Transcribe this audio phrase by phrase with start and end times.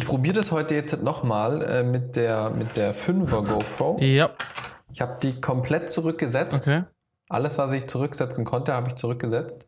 [0.00, 3.98] Ich probiere das heute jetzt nochmal äh, mit der, mit der 5er GoPro.
[4.00, 4.30] Ja.
[4.90, 6.62] Ich habe die komplett zurückgesetzt.
[6.66, 6.84] Okay.
[7.28, 9.66] Alles, was ich zurücksetzen konnte, habe ich zurückgesetzt.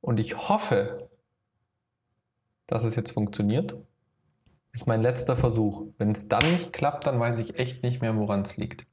[0.00, 0.96] Und ich hoffe,
[2.68, 3.72] dass es jetzt funktioniert.
[4.72, 5.88] Das ist mein letzter Versuch.
[5.98, 8.86] Wenn es dann nicht klappt, dann weiß ich echt nicht mehr, woran es liegt.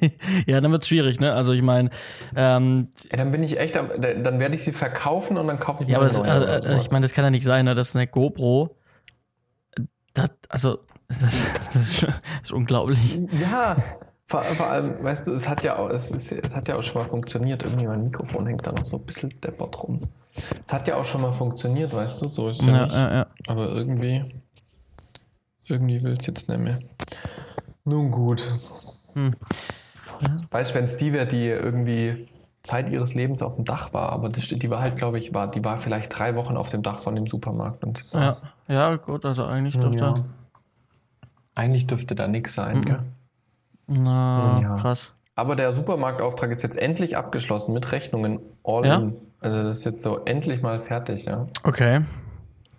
[0.46, 1.34] ja, dann wird's schwierig, ne?
[1.34, 1.90] Also ich meine,
[2.34, 5.82] ähm, Ja, dann bin ich echt, am, dann werde ich sie verkaufen und dann kaufe
[5.84, 6.70] ich ja, mir aber eine das, neue.
[6.70, 7.74] äh, äh, ich meine, das kann ja nicht sein, ne?
[7.74, 8.78] Das ist eine GoPro.
[10.14, 10.78] Das, also,
[11.08, 13.18] das ist, das ist, das ist unglaublich.
[13.40, 13.76] Ja,
[14.26, 16.82] vor, vor allem, weißt du, es hat ja auch, es, ist, es hat ja auch
[16.82, 17.62] schon mal funktioniert.
[17.62, 20.00] Irgendwie mein Mikrofon hängt da noch so ein bisschen deppert rum.
[20.66, 22.94] Es hat ja auch schon mal funktioniert, weißt du, so ist es ja, Ja, nicht.
[22.94, 23.26] ja, ja.
[23.46, 24.24] Aber irgendwie,
[25.68, 26.78] irgendwie will es jetzt nicht mehr.
[27.84, 28.42] Nun gut.
[29.12, 29.34] Hm.
[30.50, 32.28] Weißt du, wenn es die wäre, die irgendwie
[32.64, 35.48] Zeit ihres Lebens auf dem Dach war, aber das, die war halt, glaube ich, war,
[35.50, 38.42] die war vielleicht drei Wochen auf dem Dach von dem Supermarkt und das Ja, war's.
[38.68, 40.04] ja, gut, also eigentlich dürfte.
[40.04, 40.14] Ja.
[41.54, 42.84] Eigentlich dürfte da nichts sein, Mhm.
[42.84, 42.98] gell?
[43.86, 44.76] Na, Ja.
[44.76, 45.14] krass.
[45.36, 48.96] Aber der Supermarktauftrag ist jetzt endlich abgeschlossen mit Rechnungen all Ja?
[48.96, 49.16] in.
[49.40, 51.44] Also das ist jetzt so endlich mal fertig, ja.
[51.64, 52.00] Okay.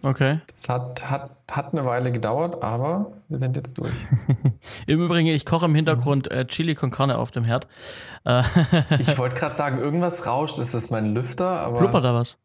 [0.06, 0.40] Okay.
[0.52, 3.92] Das hat, hat, hat eine Weile gedauert, aber wir sind jetzt durch.
[4.88, 7.68] Im Übrigen, ich koche im Hintergrund äh, Chili con Carne auf dem Herd.
[8.24, 8.44] Äh,
[9.00, 12.38] Ich wollte gerade sagen, irgendwas rauscht, ist das mein Lüfter, aber blubbert da was?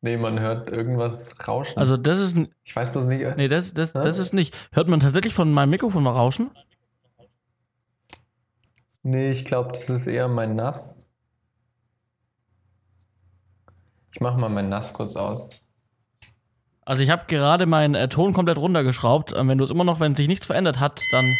[0.00, 1.78] nee, man hört irgendwas rauschen.
[1.78, 3.36] Also das ist, ich weiß bloß nicht.
[3.36, 4.56] nee, das, das, das ist nicht.
[4.72, 6.50] Hört man tatsächlich von meinem Mikrofon mal rauschen?
[9.02, 10.96] Nee, ich glaube, das ist eher mein Nass.
[14.14, 15.50] Ich mache mal mein Nass kurz aus.
[16.88, 19.34] Also ich habe gerade meinen äh, Ton komplett runtergeschraubt.
[19.36, 21.36] Ähm, wenn du es immer noch, wenn sich nichts verändert hat, dann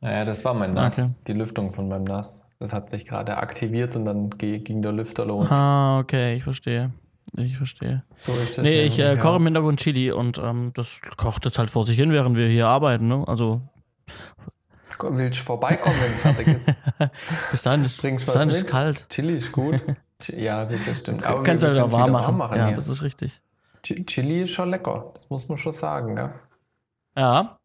[0.00, 1.08] Naja, das war mein Nass, Okay.
[1.28, 2.42] die Lüftung von meinem Nass.
[2.58, 5.46] Das hat sich gerade aktiviert und dann ging der Lüfter los.
[5.50, 6.90] Ah, okay, ich verstehe.
[7.36, 8.02] Ich verstehe.
[8.16, 8.64] So ist das.
[8.64, 11.96] Nee, ich äh, koche im Hintergrund Chili und ähm, das kocht jetzt halt vor sich
[11.96, 13.06] hin, während wir hier arbeiten.
[13.06, 13.22] Ne?
[13.28, 13.62] Also
[15.08, 16.74] Willst du vorbeikommen, wenn es fertig ist?
[17.52, 18.70] bis dahin ist, bis du dahin ist mit?
[18.72, 19.06] kalt.
[19.08, 19.80] Chili ist gut.
[20.36, 21.24] Ja, gut, das stimmt.
[21.24, 22.58] Aber Kannst wir halt auch warm wieder machen.
[22.58, 22.76] ja, hier.
[22.76, 23.40] das ist richtig.
[23.84, 25.10] Chi- Chili ist schon lecker.
[25.14, 26.32] Das muss man schon sagen, gell?
[27.16, 27.58] Ja,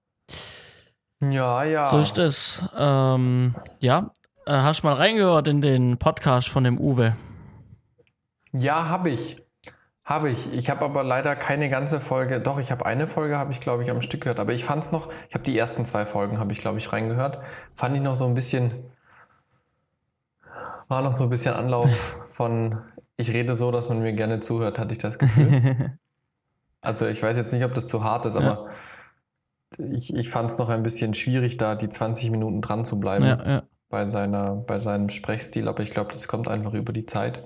[1.22, 1.88] Ja, ja.
[1.88, 2.66] so ist es.
[2.78, 4.12] Ähm, ja,
[4.46, 7.16] äh, hast du mal reingehört in den Podcast von dem Uwe?
[8.52, 9.42] Ja, habe ich.
[10.04, 10.52] Habe ich.
[10.54, 12.40] Ich habe aber leider keine ganze Folge.
[12.40, 14.40] Doch, ich habe eine Folge, habe ich glaube ich am Stück gehört.
[14.40, 15.10] Aber ich fand es noch.
[15.30, 17.40] Ich habe die ersten zwei Folgen, habe ich glaube ich reingehört.
[17.74, 18.72] Fand ich noch so ein bisschen.
[20.88, 22.82] War noch so ein bisschen Anlauf von.
[23.18, 25.98] Ich rede so, dass man mir gerne zuhört, hatte ich das Gefühl.
[26.86, 28.68] Also ich weiß jetzt nicht, ob das zu hart ist, aber
[29.78, 33.26] ich, ich fand es noch ein bisschen schwierig, da die 20 Minuten dran zu bleiben
[33.26, 33.64] ja, ja.
[33.90, 37.42] bei, seiner, bei seinem Sprechstil, aber ich glaube, das kommt einfach über die Zeit.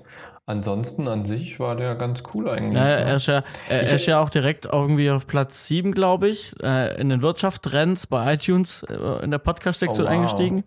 [0.46, 2.74] Ansonsten an sich war der ganz cool eigentlich.
[2.74, 2.96] Ja, ne?
[3.04, 6.54] er ist ja, er Ich- ist ja auch direkt irgendwie auf Platz 7, glaube ich,
[6.62, 10.14] äh, in den Wirtschaftstrends bei iTunes äh, in der Podcast-Sektion Oh, wow.
[10.16, 10.64] eingestiegen.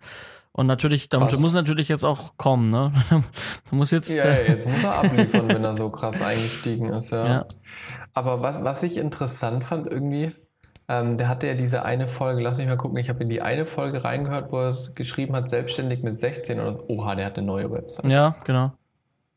[0.56, 1.40] Und natürlich, da Krass.
[1.40, 2.92] muss natürlich jetzt auch kommen, ne?
[3.10, 7.10] da muss jetzt, Ja, ja, jetzt muss er abliefern, wenn er so krass eingestiegen ist,
[7.10, 7.26] ja.
[7.26, 7.44] Ja.
[8.12, 10.32] Aber was, was ich interessant fand irgendwie,
[10.86, 13.42] ähm, der hatte ja diese eine Folge, lass mich mal gucken, ich habe in die
[13.42, 16.84] eine Folge reingehört, wo er es geschrieben hat, selbstständig mit 16 oder so.
[16.86, 18.08] Oha, der hat eine neue Website.
[18.08, 18.70] ja, genau.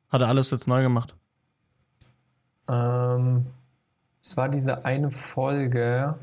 [0.10, 1.16] Hat er alles jetzt neu gemacht.
[2.70, 3.48] Ähm,
[4.24, 6.16] es war diese eine Folge.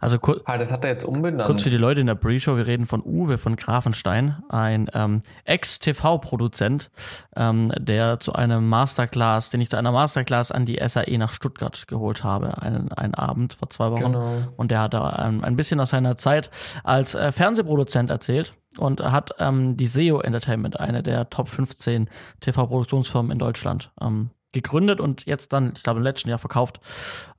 [0.00, 1.46] Also kur Ah, das hat er jetzt umbenannt.
[1.46, 5.20] kurz für die Leute in der Pre-Show, wir reden von Uwe von Grafenstein, ein ähm,
[5.44, 6.90] Ex-TV-Produzent,
[7.36, 11.86] ähm, der zu einem Masterclass, den ich zu einer Masterclass an die SAE nach Stuttgart
[11.88, 14.12] geholt habe, einen, einen Abend vor zwei Wochen.
[14.12, 14.38] Genau.
[14.56, 16.50] Und der hat da ähm, ein bisschen aus seiner Zeit
[16.84, 22.08] als äh, Fernsehproduzent erzählt und hat ähm, die SEO Entertainment, eine der Top 15
[22.40, 26.80] TV-Produktionsfirmen in Deutschland, ähm, gegründet und jetzt dann, ich glaube, im letzten Jahr verkauft.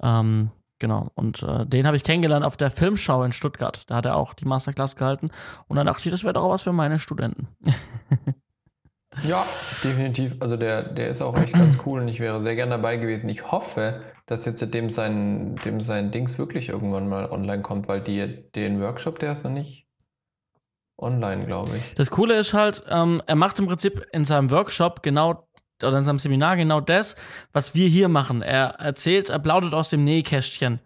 [0.01, 1.12] Ähm, genau.
[1.16, 3.84] Und äh, den habe ich kennengelernt auf der Filmschau in Stuttgart.
[3.88, 5.29] Da hat er auch die Masterclass gehalten.
[5.67, 7.47] Und dann dachte ich, das wäre doch was für meine Studenten.
[9.23, 9.45] Ja,
[9.84, 10.35] definitiv.
[10.39, 13.27] Also der, der ist auch echt ganz cool und ich wäre sehr gern dabei gewesen.
[13.30, 18.01] Ich hoffe, dass jetzt dem sein, dem sein Dings wirklich irgendwann mal online kommt, weil
[18.01, 19.88] die, den Workshop, der ist noch nicht
[20.98, 21.94] online, glaube ich.
[21.95, 25.49] Das Coole ist halt, ähm, er macht im Prinzip in seinem Workshop genau
[25.83, 27.15] oder in seinem Seminar genau das,
[27.53, 28.41] was wir hier machen.
[28.41, 30.79] Er erzählt, er plaudert aus dem Nähkästchen.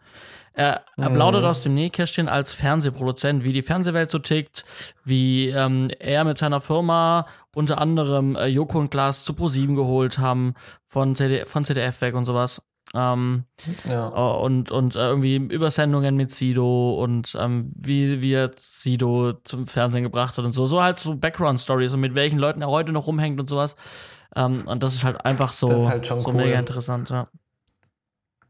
[0.55, 1.15] Er, er Mhm.
[1.15, 4.65] plaudert aus dem Nähkästchen als Fernsehproduzent, wie die Fernsehwelt so tickt,
[5.03, 7.25] wie ähm, er mit seiner Firma
[7.55, 10.53] unter anderem äh, Joko und Glas zu ProSieben geholt haben,
[10.87, 12.61] von, CD, von ZDF weg und sowas.
[12.93, 13.45] Ähm,
[13.89, 14.09] Ja.
[14.09, 19.65] äh, und, und äh, irgendwie Übersendungen mit Sido und ähm, wie, wie er Sido zum
[19.65, 20.67] Fernsehen gebracht hat und so.
[20.67, 23.75] So halt so Background-Stories und mit welchen Leuten er heute noch rumhängt und sowas.
[24.35, 26.35] Ähm, und das ist halt einfach so, Das ist halt schon so cool.
[26.35, 27.27] mega interessant, ja.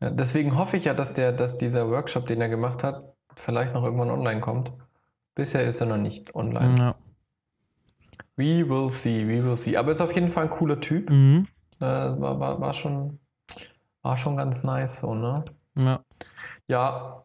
[0.02, 3.74] Ja, deswegen hoffe ich ja, dass, der, dass dieser Workshop, den er gemacht hat, vielleicht
[3.74, 4.72] noch irgendwann online kommt.
[5.36, 6.76] Bisher ist er noch nicht online.
[6.78, 6.96] Ja.
[8.36, 9.78] We will see, we will see.
[9.78, 11.10] Aber ist auf jeden Fall ein cooler Typ.
[11.10, 11.48] Mhm.
[11.80, 13.20] Äh, war, war, war, schon,
[14.02, 15.44] war schon ganz nice so, ne?
[15.76, 16.04] ja.
[16.68, 17.24] Ja.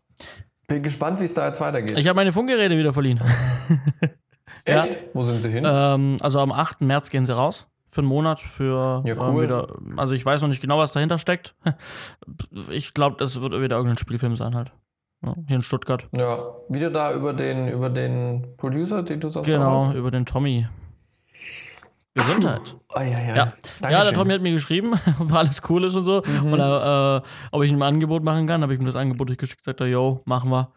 [0.67, 1.97] Bin gespannt, wie es da jetzt weitergeht.
[1.97, 3.19] Ich habe meine Funkgeräte wieder verliehen.
[4.69, 4.85] ja.
[4.85, 4.99] Echt?
[5.15, 5.65] Wo sind sie hin?
[5.67, 6.83] ähm, also am 8.
[6.83, 7.67] März gehen sie raus.
[7.91, 9.45] Für einen Monat, für Ja, ähm, cool.
[9.45, 11.55] wieder, also ich weiß noch nicht genau, was dahinter steckt.
[12.71, 14.73] Ich glaube, das wird wieder irgendein Spielfilm sein halt.
[15.25, 16.07] Ja, hier in Stuttgart.
[16.17, 16.39] ja,
[16.69, 19.95] wieder da über den, über den Producer, den du sonst Genau, hast?
[19.95, 20.69] über den Tommy.
[22.15, 22.77] Gesundheit.
[22.95, 23.35] Oh, ja, ja.
[23.37, 23.53] Ja.
[23.83, 24.13] Ja, der.
[24.13, 26.23] Tommy hat mir geschrieben, ob alles cool ist und so.
[26.25, 26.53] Mhm.
[26.53, 27.21] Und äh,
[27.53, 28.63] ob ich ihm ein Angebot machen kann.
[28.63, 30.71] Habe ich ihm das Angebot durchgeschickt, sagt er, yo, machen wir.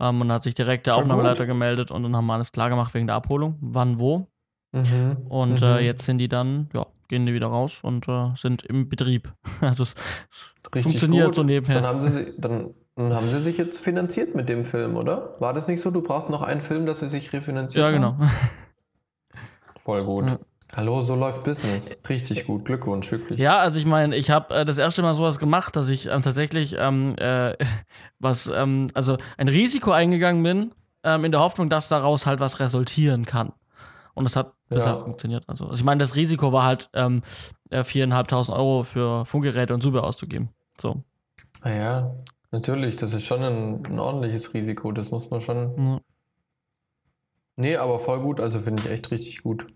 [0.00, 1.48] Ähm, und dann hat sich direkt der Voll Aufnahmeleiter gut.
[1.48, 4.26] gemeldet und dann haben wir alles klar gemacht wegen der Abholung, wann, wo.
[4.72, 5.18] Mhm.
[5.28, 5.66] Und Mhm.
[5.66, 9.32] äh, jetzt sind die dann, ja, gehen die wieder raus und äh, sind im Betrieb.
[9.60, 9.94] Also es,
[10.74, 11.34] Richtig funktioniert gut.
[11.36, 11.76] so nebenher.
[11.76, 15.36] Dann haben, sie, si- dann, dann haben sie sich jetzt finanziert mit dem Film, oder?
[15.40, 15.90] War das nicht so?
[15.90, 18.18] Du brauchst noch einen Film, dass sie sich refinanziert ja, haben?
[18.18, 18.30] genau.
[19.76, 20.30] Voll gut.
[20.30, 20.38] Ja.
[20.74, 21.98] Hallo, so läuft Business.
[22.08, 22.64] Richtig gut.
[22.64, 23.38] Glückwunsch, wirklich.
[23.38, 26.22] Ja, also ich meine, ich habe äh, das erste Mal sowas gemacht, dass ich ähm,
[26.22, 27.56] tatsächlich ähm, äh,
[28.20, 30.72] was, ähm, also ein Risiko eingegangen bin,
[31.04, 33.52] ähm, in der Hoffnung, dass daraus halt was resultieren kann.
[34.14, 34.76] Und das hat Ja.
[34.76, 35.44] besser funktioniert.
[35.48, 37.22] Also, also ich meine, das Risiko war halt ähm,
[37.70, 40.50] äh, 4.500 Euro für Funkgeräte und Zubehör auszugeben.
[40.80, 41.02] So.
[41.64, 42.14] Naja,
[42.50, 42.96] natürlich.
[42.96, 44.92] Das ist schon ein, ein ordentliches Risiko.
[44.92, 45.86] Das muss man schon.
[45.86, 46.00] Ja.
[47.56, 48.40] Nee, aber voll gut.
[48.40, 49.66] Also finde ich echt richtig gut.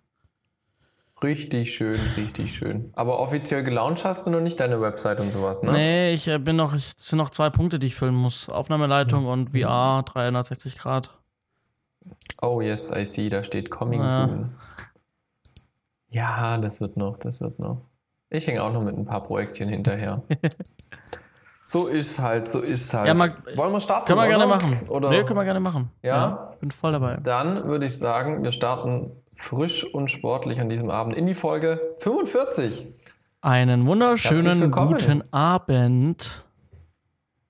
[1.22, 2.90] Richtig schön, richtig schön.
[2.94, 5.72] Aber offiziell gelauncht hast du noch nicht deine Website und sowas, ne?
[5.72, 8.50] Nee, ich äh, bin noch, es sind noch zwei Punkte, die ich füllen muss.
[8.50, 11.18] Aufnahmeleitung und VR 360 Grad.
[12.42, 14.08] Oh yes, I see, da steht Coming Ja.
[14.08, 14.50] Soon.
[16.08, 17.82] Ja, das wird noch, das wird noch.
[18.30, 20.22] Ich hänge auch noch mit ein paar Projektchen hinterher.
[21.62, 23.06] so ist halt, so ist halt.
[23.08, 24.06] Ja, mal- Wollen wir starten?
[24.06, 24.78] Können wir gerne machen.
[24.88, 25.10] Oder?
[25.10, 25.90] Nee, können wir gerne machen.
[26.02, 26.50] Ja?
[26.54, 27.16] Ich bin voll dabei.
[27.22, 31.80] Dann würde ich sagen, wir starten frisch und sportlich an diesem Abend in die Folge
[31.98, 32.86] 45.
[33.42, 36.44] Einen wunderschönen guten Abend.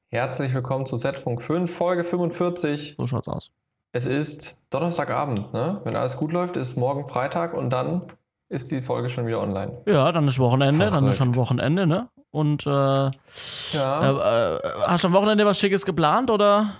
[0.08, 2.94] Herzlich willkommen zu Setfunk 5, Folge 45.
[2.98, 3.50] So schaut's aus.
[3.96, 5.80] Es ist Donnerstagabend, ne?
[5.84, 8.02] Wenn alles gut läuft, ist morgen Freitag und dann
[8.50, 9.78] ist die Folge schon wieder online.
[9.86, 11.12] Ja, dann ist Wochenende, dann Verrückt.
[11.12, 12.08] ist schon Wochenende, ne?
[12.30, 13.10] Und äh, Ja.
[14.02, 16.72] äh, äh, hast du am Wochenende was Schickes geplant oder?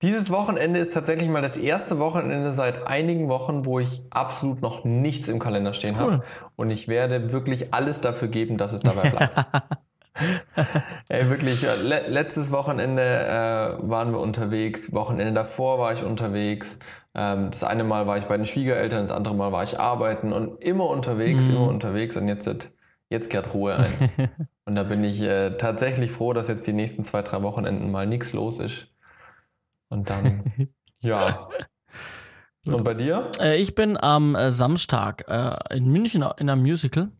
[0.00, 4.84] Dieses Wochenende ist tatsächlich mal das erste Wochenende seit einigen Wochen, wo ich absolut noch
[4.84, 6.12] nichts im Kalender stehen Cool.
[6.12, 6.22] habe.
[6.54, 9.34] Und ich werde wirklich alles dafür geben, dass es dabei bleibt.
[11.08, 16.78] Ey, wirklich, le letztes Wochenende äh, waren wir unterwegs, Wochenende davor war ich unterwegs.
[17.14, 20.32] Ähm, das eine Mal war ich bei den Schwiegereltern, das andere Mal war ich arbeiten
[20.32, 21.50] und immer unterwegs, Mhm.
[21.50, 22.48] immer unterwegs und jetzt,
[23.08, 24.10] jetzt kehrt Ruhe ein.
[24.64, 28.06] und da bin ich äh, tatsächlich froh, dass jetzt die nächsten zwei, drei Wochenenden mal
[28.06, 28.88] nichts los ist.
[29.88, 30.44] Und dann,
[31.00, 31.48] ja.
[32.66, 33.30] Und bei dir?
[33.40, 37.10] Äh, ich bin am äh, Samstag äh, in München in einem Musical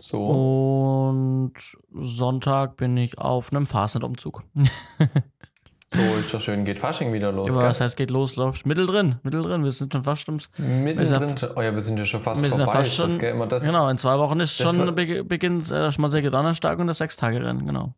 [0.00, 1.54] So, und
[1.98, 4.42] Sonntag bin ich auf einem Fastnet-Umzug.
[5.92, 6.64] so ist das schön.
[6.64, 7.62] Geht Fasching wieder los, gell?
[7.62, 9.64] das heißt, geht los, läuft mittendrin, mittendrin.
[9.64, 10.50] Wir sind schon fast ums.
[10.58, 12.80] Mittendrin, oh ja, wir sind ja schon fast Wir sind ja vorbei.
[12.80, 13.32] fast das, schon- gell?
[13.32, 16.88] Immer das, Genau, in zwei Wochen ist Das schon Be Beginn äh, Schmalsäge Donnerstag und
[16.88, 17.94] das Sechstagerennen, genau.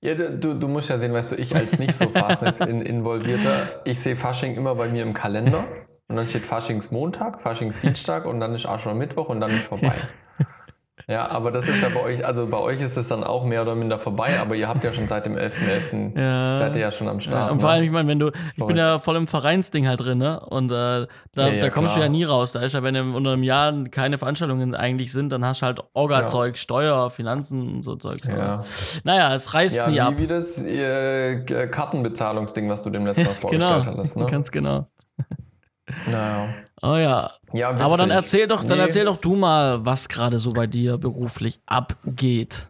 [0.00, 3.80] Ja, du, du, musst ja sehen, weißt du, ich als nicht so Fastnetz in, involvierter,
[3.84, 5.64] ich sehe Fasching immer bei mir im Kalender
[6.08, 9.94] und dann steht Faschingsmontag, Faschingsdienstag und dann ist Aschermittwoch und dann ist vorbei.
[11.06, 13.60] Ja, aber das ist ja bei euch, also bei euch ist es dann auch mehr
[13.60, 16.18] oder minder vorbei, aber ihr habt ja schon seit dem 11.11.
[16.18, 16.56] Ja.
[16.58, 17.36] seid ihr ja schon am Start.
[17.46, 17.86] Ja, und vor allem, ne?
[17.86, 20.40] ich meine, wenn du, ich bin ja voll im Vereinsding halt drin, ne?
[20.40, 21.06] Und äh, da,
[21.36, 21.96] Ja, ja, da kommst klar.
[21.96, 22.52] du ja nie raus.
[22.52, 25.66] Da ist ja, wenn im- unter einem Jahr keine Veranstaltungen eigentlich sind, dann hast du
[25.66, 28.20] halt Orga-Zeug, Steuer, Finanzen und so Zeug.
[28.26, 28.62] Ja,
[29.04, 30.14] Naja, es reißt ja nie ab.
[30.16, 34.16] wie, das äh, Kartenbezahlungsding, was du dem letzten Mal Genau, vorgestellt hattest.
[34.16, 34.24] Ne?
[34.26, 34.86] ganz genau.
[36.10, 36.48] Naja.
[36.86, 37.30] Oh ja.
[37.52, 38.84] Ja, Aber dann erzähl doch, dann Nee.
[38.84, 42.68] erzähl doch du mal, was gerade so bei dir beruflich abgeht.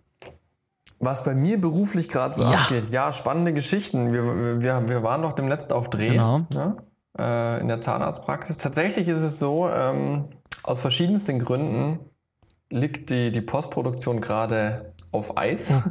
[1.00, 2.60] Was bei mir beruflich gerade so Ja.
[2.60, 4.12] abgeht, ja, spannende Geschichten.
[4.12, 6.46] Wir, wir, wir waren doch demnächst auf Dreh Genau.
[6.50, 6.76] ne?
[7.18, 8.58] äh, in der Zahnarztpraxis.
[8.58, 10.26] Tatsächlich ist es so, ähm,
[10.62, 11.98] aus verschiedensten Gründen
[12.70, 15.72] liegt die, die Postproduktion gerade auf Eis.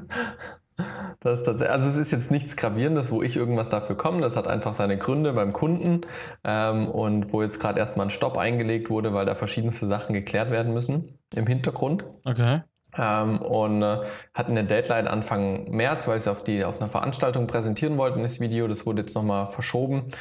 [1.19, 4.21] Das ist tatsächlich, also es ist jetzt nichts Gravierendes, wo ich irgendwas dafür komme.
[4.21, 6.01] Das hat einfach seine Gründe beim Kunden
[6.43, 10.51] ähm, und wo jetzt gerade erstmal ein Stopp eingelegt wurde, weil da verschiedenste Sachen geklärt
[10.51, 12.05] werden müssen im Hintergrund.
[12.25, 12.61] Okay.
[12.97, 13.99] Ähm, und äh,
[14.33, 18.39] hatten eine Deadline Anfang März, weil sie auf, die, auf einer Veranstaltung präsentieren wollten, das
[18.39, 18.67] Video.
[18.67, 20.11] Das wurde jetzt nochmal verschoben.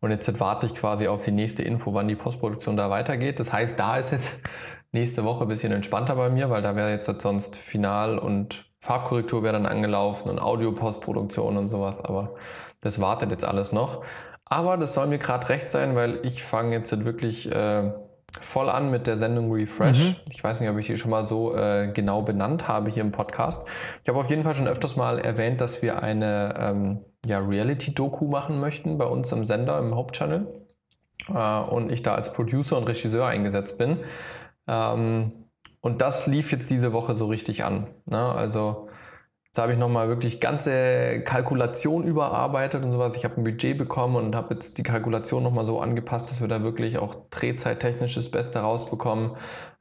[0.00, 3.38] Und jetzt warte ich quasi auf die nächste Info, wann die Postproduktion da weitergeht.
[3.38, 4.42] Das heißt, da ist jetzt
[4.92, 9.42] nächste Woche ein bisschen entspannter bei mir, weil da wäre jetzt sonst final und Farbkorrektur
[9.42, 12.34] wäre dann angelaufen und Audio-Postproduktion und sowas, aber
[12.80, 14.02] das wartet jetzt alles noch.
[14.46, 17.92] Aber das soll mir gerade recht sein, weil ich fange jetzt wirklich äh,
[18.38, 20.10] voll an mit der Sendung Refresh.
[20.10, 20.16] Mhm.
[20.30, 23.12] Ich weiß nicht, ob ich die schon mal so äh, genau benannt habe hier im
[23.12, 23.66] Podcast.
[24.02, 28.26] Ich habe auf jeden Fall schon öfters mal erwähnt, dass wir eine ähm, ja, Reality-Doku
[28.26, 30.66] machen möchten bei uns im Sender, im Hauptchannel.
[31.28, 33.98] Äh, und ich da als Producer und Regisseur eingesetzt bin.
[34.66, 35.32] Ähm,
[35.80, 37.88] und das lief jetzt diese Woche so richtig an.
[38.06, 38.18] Ne?
[38.18, 38.88] Also
[39.50, 43.16] Jetzt habe ich nochmal wirklich ganze Kalkulation überarbeitet und sowas.
[43.16, 46.46] Ich habe ein Budget bekommen und habe jetzt die Kalkulation nochmal so angepasst, dass wir
[46.46, 49.32] da wirklich auch drehzeittechnisch das Beste rausbekommen.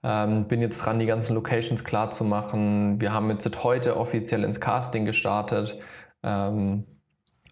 [0.01, 2.99] Ähm, bin jetzt dran, die ganzen Locations klar zu machen.
[2.99, 5.77] Wir haben jetzt heute offiziell ins Casting gestartet.
[6.23, 6.85] Ähm,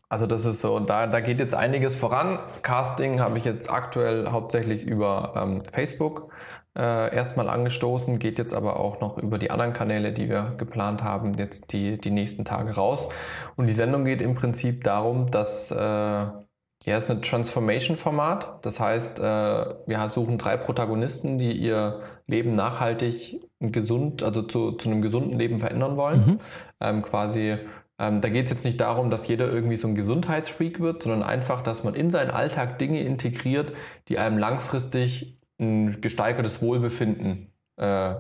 [0.10, 2.40] also das ist so, da, da geht jetzt einiges voran.
[2.64, 6.32] Casting habe ich jetzt aktuell hauptsächlich über ähm, Facebook
[6.78, 11.04] äh, erstmal angestoßen, geht jetzt aber auch noch über die anderen Kanäle, die wir geplant
[11.04, 13.10] haben, jetzt die, die nächsten Tage raus.
[13.56, 18.60] Und die Sendung geht im Prinzip darum, dass äh, ja, es ist ein Transformation-Format.
[18.66, 24.90] Das heißt, äh, wir suchen drei Protagonisten, die ihr Leben nachhaltig gesund, also zu, zu
[24.90, 26.26] einem gesunden Leben verändern wollen.
[26.26, 26.40] Mhm.
[26.80, 27.58] Ähm, quasi
[28.00, 31.24] ähm, da geht es jetzt nicht darum, dass jeder irgendwie so ein Gesundheitsfreak wird, sondern
[31.24, 33.74] einfach, dass man in seinen Alltag Dinge integriert,
[34.08, 38.16] die einem langfristig ein gesteigertes Wohlbefinden äh,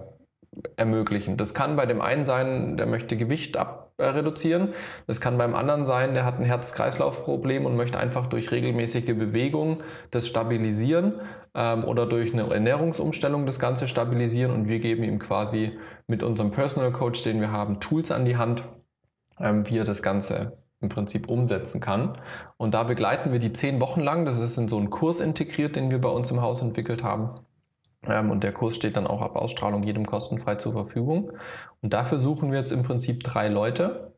[0.75, 1.37] ermöglichen.
[1.37, 4.73] Das kann bei dem einen sein, der möchte Gewicht ab, äh, reduzieren.
[5.05, 9.81] Das kann beim anderen sein, der hat ein Herz-Kreislauf-Problem und möchte einfach durch regelmäßige Bewegung
[10.11, 11.21] das stabilisieren
[11.53, 14.51] ähm, oder durch eine Ernährungsumstellung das Ganze stabilisieren.
[14.51, 15.77] Und wir geben ihm quasi
[16.07, 18.63] mit unserem Personal Coach, den wir haben, Tools an die Hand,
[19.39, 22.13] ähm, wie er das Ganze im Prinzip umsetzen kann.
[22.57, 24.25] Und da begleiten wir die zehn Wochen lang.
[24.25, 27.39] Das ist in so einen Kurs integriert, den wir bei uns im Haus entwickelt haben.
[28.07, 31.31] Ähm, und der Kurs steht dann auch ab Ausstrahlung jedem kostenfrei zur Verfügung.
[31.81, 34.13] Und dafür suchen wir jetzt im Prinzip drei Leute,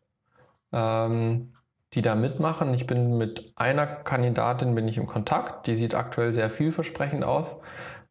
[0.74, 1.54] ähm,
[1.94, 2.74] die da mitmachen.
[2.74, 5.68] Ich bin mit einer Kandidatin bin ich im Kontakt.
[5.68, 7.56] Die sieht aktuell sehr vielversprechend aus.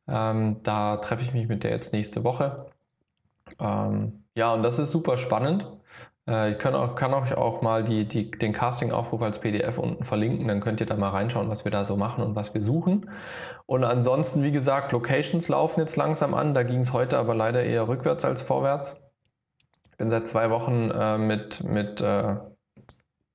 [0.09, 2.67] Ähm, da treffe ich mich mit der jetzt nächste Woche.
[3.61, 5.67] ja, und das ist super spannend
[6.29, 10.61] ich kann auch, euch auch mal die, die, den Casting-Aufruf als PDF unten verlinken, dann
[10.61, 13.11] könnt ihr da mal reinschauen, was wir da so machen und was wir suchen.
[13.65, 16.53] Und ansonsten, wie gesagt, Locations laufen jetzt langsam an.
[16.53, 19.03] Da ging es heute aber leider eher rückwärts als vorwärts.
[19.91, 22.37] Ich bin seit zwei Wochen äh, mit, mit äh,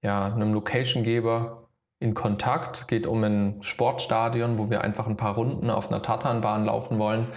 [0.02, 1.70] ja, einem Location-Geber
[2.00, 2.88] in Kontakt.
[2.88, 7.30] Geht um ein Sportstadion, wo wir einfach ein paar Runden auf einer Tatanbahn laufen wollen.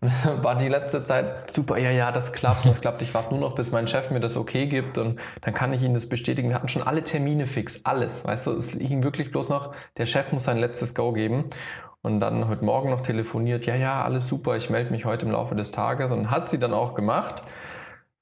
[0.42, 2.64] war die letzte Zeit super, ja, ja, das klappt.
[2.66, 3.02] Das klappt.
[3.02, 5.82] Ich warte nur noch, bis mein Chef mir das okay gibt und dann kann ich
[5.82, 6.48] Ihnen das bestätigen.
[6.48, 8.24] Wir hatten schon alle Termine fix, alles.
[8.24, 11.50] Weißt du, es ging wirklich bloß noch, der Chef muss sein letztes Go geben.
[12.02, 15.32] Und dann heute Morgen noch telefoniert, ja, ja, alles super, ich melde mich heute im
[15.32, 17.42] Laufe des Tages und hat sie dann auch gemacht.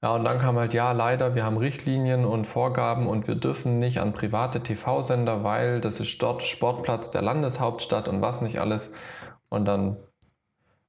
[0.01, 3.79] Ja, und dann kam halt, ja, leider, wir haben Richtlinien und Vorgaben und wir dürfen
[3.79, 8.91] nicht an private TV-Sender, weil das ist dort Sportplatz der Landeshauptstadt und was nicht alles.
[9.49, 9.97] Und dann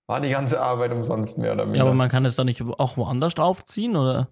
[0.06, 1.78] war die ganze Arbeit umsonst mehr oder weniger.
[1.78, 4.28] Ja, aber man kann es doch nicht auch woanders draufziehen, oder?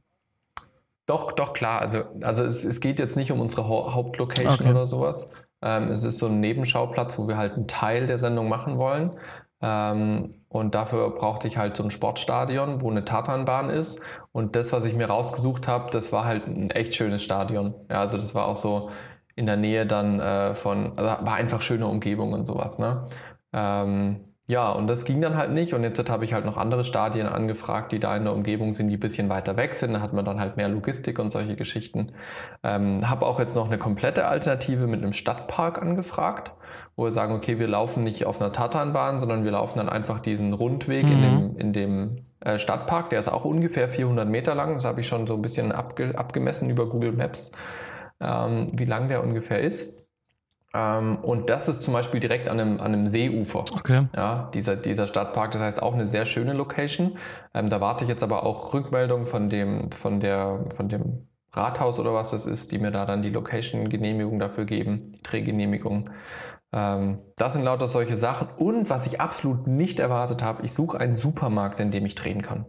[1.07, 1.81] Doch, doch, klar.
[1.81, 4.71] Also, also es, es geht jetzt nicht um unsere Hauptlocation okay.
[4.71, 5.31] oder sowas.
[5.61, 9.11] Ähm, es ist so ein Nebenschauplatz, wo wir halt einen Teil der Sendung machen wollen.
[9.61, 14.01] Ähm, und dafür brauchte ich halt so ein Sportstadion, wo eine Tatanbahn ist.
[14.33, 17.75] Und das, was ich mir rausgesucht habe, das war halt ein echt schönes Stadion.
[17.91, 18.91] Ja, also das war auch so
[19.37, 22.79] in der Nähe dann äh, von, also war einfach schöne Umgebung und sowas.
[22.79, 23.07] Ne?
[23.53, 25.73] Ähm, ja, und das ging dann halt nicht.
[25.73, 28.89] Und jetzt habe ich halt noch andere Stadien angefragt, die da in der Umgebung sind,
[28.89, 29.95] die ein bisschen weiter weg sind.
[29.95, 32.13] Da hat man dann halt mehr Logistik und solche Geschichten.
[32.63, 36.53] Ähm, habe auch jetzt noch eine komplette Alternative mit einem Stadtpark angefragt,
[36.95, 40.21] wo wir sagen, okay, wir laufen nicht auf einer Tatanbahn, sondern wir laufen dann einfach
[40.21, 41.13] diesen Rundweg mhm.
[41.13, 43.09] in dem, in dem äh, Stadtpark.
[43.09, 44.75] Der ist auch ungefähr 400 Meter lang.
[44.75, 47.53] Das habe ich schon so ein bisschen abge abgemessen über Google Maps,
[48.21, 50.04] ähm, wie lang der ungefähr ist.
[50.75, 53.61] Ähm, und das ist zum Beispiel direkt an einem, an einem Seeufer.
[53.61, 54.09] Okay.
[54.15, 57.17] Ja, dieser, dieser Stadtpark, das heißt auch eine sehr schöne Location.
[57.55, 62.01] Ähm, da warte ich jetzt aber auch Rückmeldung von dem, von der, von dem Rathaus
[62.01, 66.11] oder was das ist, die mir da dann die Location-Genehmigung dafür geben, die Drehgenehmigung.
[66.73, 68.49] Ähm, das sind lauter solche Sachen.
[68.57, 72.43] Und was ich absolut nicht erwartet habe, ich suche einen Supermarkt, in dem ich drehen
[72.43, 72.67] kann.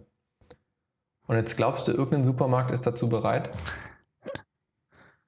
[1.27, 3.49] Und jetzt glaubst du, irgendein Supermarkt ist dazu bereit?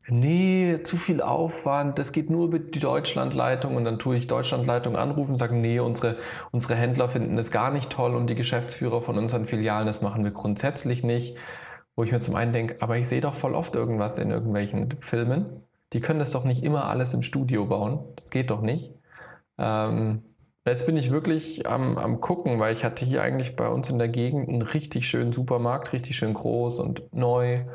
[0.09, 4.95] Nee, zu viel Aufwand, das geht nur über die Deutschlandleitung und dann tue ich Deutschlandleitung
[4.95, 6.17] anrufen und sage, nee, unsere,
[6.51, 10.23] unsere Händler finden das gar nicht toll und die Geschäftsführer von unseren Filialen, das machen
[10.23, 11.37] wir grundsätzlich nicht.
[11.95, 14.91] Wo ich mir zum einen denke, aber ich sehe doch voll oft irgendwas in irgendwelchen
[14.97, 15.63] Filmen.
[15.93, 17.99] Die können das doch nicht immer alles im Studio bauen.
[18.15, 18.93] Das geht doch nicht.
[19.57, 20.21] Ähm,
[20.63, 23.97] jetzt bin ich wirklich am, am gucken, weil ich hatte hier eigentlich bei uns in
[23.97, 27.65] der Gegend einen richtig schönen Supermarkt, richtig schön groß und neu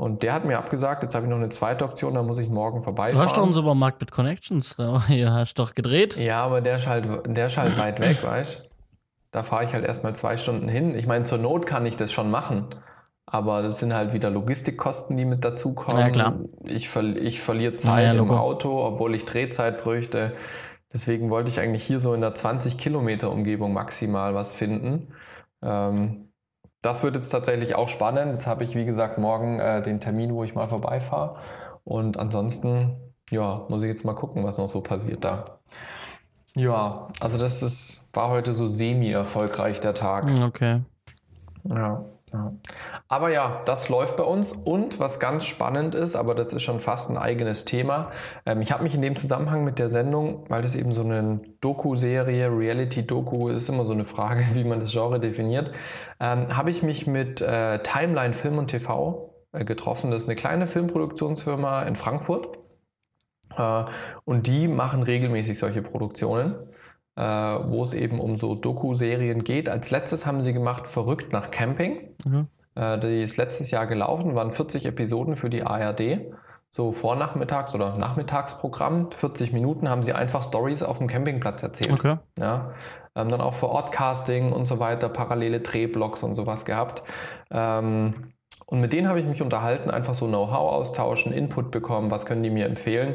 [0.00, 2.48] Und der hat mir abgesagt, jetzt habe ich noch eine zweite Option, da muss ich
[2.48, 3.16] morgen vorbeifahren.
[3.16, 6.16] Du hast doch einen Supermarkt mit Connections, da hast doch gedreht.
[6.16, 8.70] Ja, aber der ist halt, der ist halt weit weg, weißt du?
[9.30, 10.94] Da fahre ich halt erstmal zwei Stunden hin.
[10.94, 12.68] Ich meine, zur Not kann ich das schon machen.
[13.26, 16.00] Aber das sind halt wieder Logistikkosten, die mit dazukommen.
[16.00, 16.38] Ja, klar.
[16.64, 18.30] Ich, verli ich verliere Zeit Ja, im.
[18.30, 20.32] Auto, obwohl ich Drehzeit bräuchte.
[20.90, 25.08] Deswegen wollte ich eigentlich hier so in der 20 Kilometer Umgebung maximal was finden.
[25.62, 26.29] Ähm,
[26.82, 28.32] das wird jetzt tatsächlich auch spannend.
[28.32, 31.36] Jetzt habe ich, wie gesagt, morgen äh, den Termin, wo ich mal vorbeifahre.
[31.84, 32.96] Und ansonsten,
[33.30, 35.60] ja, muss ich jetzt mal gucken, was noch so passiert da.
[36.56, 40.30] Ja, also das ist, war heute so semi-erfolgreich der Tag.
[40.42, 40.80] Okay.
[41.64, 42.52] Ja, ja.
[43.08, 44.52] Aber ja, das läuft bei uns.
[44.52, 48.10] Und was ganz spannend ist, aber das ist schon fast ein eigenes Thema.
[48.46, 51.40] Ähm, ich habe mich in dem Zusammenhang mit der Sendung, weil das eben so eine
[51.60, 55.72] Doku-Serie, Reality-Doku ist immer so eine Frage, wie man das Genre definiert,
[56.20, 60.10] ähm, habe ich mich mit äh, Timeline Film und TV äh, getroffen.
[60.10, 62.58] Das ist eine kleine Filmproduktionsfirma in Frankfurt.
[63.56, 63.84] Äh,
[64.24, 66.54] und die machen regelmäßig solche Produktionen
[67.20, 69.68] äh, wo es eben um so Doku-Serien geht.
[69.68, 72.14] Als letztes haben sie gemacht Verrückt nach Camping.
[72.24, 72.46] Mhm.
[72.74, 76.32] Äh, die ist letztes Jahr gelaufen, waren 40 Episoden für die ARD.
[76.70, 79.10] So Vornachmittags- oder Nachmittagsprogramm.
[79.10, 81.92] 40 Minuten haben sie einfach Stories auf dem Campingplatz erzählt.
[81.92, 82.16] Okay.
[82.38, 82.72] Ja,
[83.14, 87.02] ähm, dann auch vor Ort Casting und so weiter, parallele Drehblocks und sowas gehabt.
[87.50, 88.32] Ähm,
[88.66, 92.42] und mit denen habe ich mich unterhalten, einfach so Know-how austauschen, Input bekommen, was können
[92.42, 93.14] die mir empfehlen.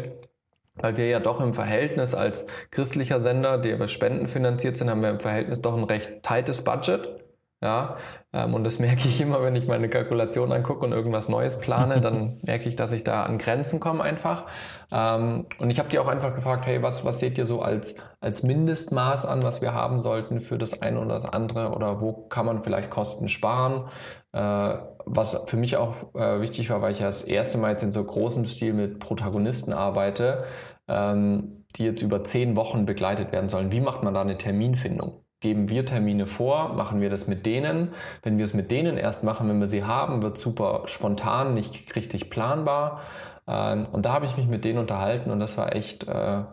[0.76, 5.02] Weil wir ja doch im Verhältnis als christlicher Sender, der über Spenden finanziert sind, haben
[5.02, 7.25] wir im Verhältnis doch ein recht tightes Budget.
[7.66, 7.98] Ja,
[8.32, 12.00] ähm, und das merke ich immer, wenn ich meine Kalkulation angucke und irgendwas Neues plane,
[12.00, 14.46] dann merke ich, dass ich da an Grenzen komme einfach.
[14.92, 17.98] Ähm, und ich habe die auch einfach gefragt, hey, was, was seht ihr so als,
[18.20, 22.28] als Mindestmaß an, was wir haben sollten für das eine oder das andere oder wo
[22.28, 23.90] kann man vielleicht Kosten sparen?
[24.32, 24.76] Äh,
[25.08, 27.92] was für mich auch äh, wichtig war, weil ich ja das erste Mal jetzt in
[27.92, 30.44] so großem Stil mit Protagonisten arbeite,
[30.88, 33.72] ähm, die jetzt über zehn Wochen begleitet werden sollen.
[33.72, 35.25] Wie macht man da eine Terminfindung?
[35.46, 36.74] Geben wir Termine vor?
[36.74, 37.94] Machen wir das mit denen?
[38.24, 41.96] Wenn wir es mit denen erst machen, wenn wir sie haben, wird super spontan, nicht
[41.96, 43.02] richtig planbar.
[43.46, 46.46] Ähm, und da habe ich mich mit denen unterhalten und das war echt äh,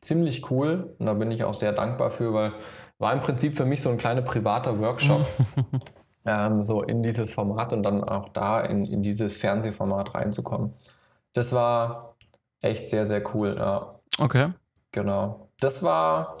[0.00, 0.96] ziemlich cool.
[0.98, 2.52] Und da bin ich auch sehr dankbar für, weil
[2.98, 5.26] war im Prinzip für mich so ein kleiner privater Workshop.
[6.24, 10.72] ähm, so in dieses Format und dann auch da in, in dieses Fernsehformat reinzukommen.
[11.34, 12.16] Das war
[12.62, 14.00] echt sehr, sehr cool, ja.
[14.18, 14.54] Okay.
[14.92, 15.50] Genau.
[15.60, 16.38] Das war,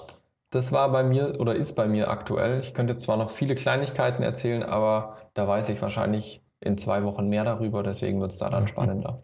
[0.50, 2.60] das war bei mir oder ist bei mir aktuell.
[2.60, 7.28] Ich könnte zwar noch viele Kleinigkeiten erzählen, aber da weiß ich wahrscheinlich in zwei Wochen
[7.28, 9.16] mehr darüber, deswegen wird es da dann spannender.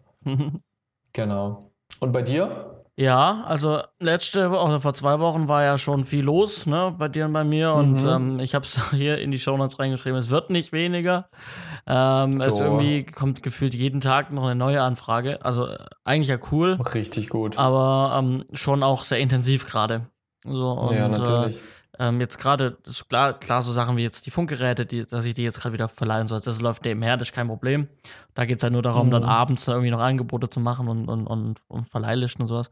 [1.13, 1.71] Genau.
[1.99, 2.71] Und bei dir?
[2.97, 7.09] Ja, also letzte Woche, oder vor zwei Wochen war ja schon viel los, ne, bei
[7.09, 7.73] dir und bei mir.
[7.73, 8.07] Und Mhm.
[8.07, 11.29] ähm, ich habe es hier in die Shownotes reingeschrieben, es wird nicht weniger.
[11.87, 12.53] Ähm, So.
[12.53, 15.43] Es irgendwie kommt gefühlt jeden Tag noch eine neue Anfrage.
[15.43, 17.57] Also äh, eigentlich ja cool, Richtig gut.
[17.57, 20.07] aber ähm, schon auch sehr intensiv gerade.
[20.45, 21.57] So, und, ja, natürlich.
[21.57, 21.59] Äh,
[21.97, 22.77] ähm, jetzt gerade,
[23.07, 25.87] klar, klar, so Sachen wie jetzt die Funkgeräte, die, dass ich die jetzt gerade wieder
[25.87, 27.87] verleihen soll, das läuft nebenher, das ist kein Problem.
[28.33, 29.11] Da geht es halt nur darum, Mhm.
[29.11, 32.69] dann abends da irgendwie noch Angebote zu machen und, und, und, und Verleihlisten und sowas.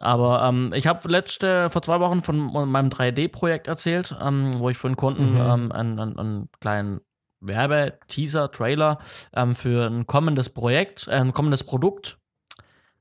[0.00, 2.38] Aber ähm, ich habe letzte, vor zwei Wochen von
[2.70, 5.40] meinem 3D-Projekt erzählt, ähm, wo ich für einen Kunden Mhm.
[5.40, 7.00] ähm, einen, einen, einen kleinen
[7.40, 8.98] Werbe-Teaser, Trailer
[9.34, 12.18] ähm, für ein kommendes Projekt, äh, ein kommendes Produkt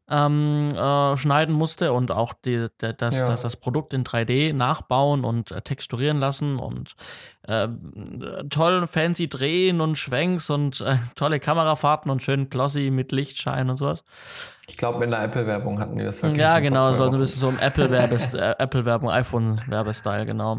[0.10, 3.28] ähm, äh, schneiden musste und auch die, der, das, Ja.
[3.28, 6.96] das, das Produkt in 3D nachbauen und äh, texturieren lassen und
[7.44, 7.68] äh,
[8.50, 13.78] toll fancy drehen und Schwenks und äh, tolle Kamerafahrten und schön glossy mit Lichtschein und
[13.78, 14.04] sowas.
[14.68, 17.50] Ich glaube, in der Apple-Werbung hatten die das verglichen Ja, genau, so ein bisschen so
[17.60, 20.58] Apple-Werbes, äh, Apple-Werbung, iPhone-Werbestyle, genau.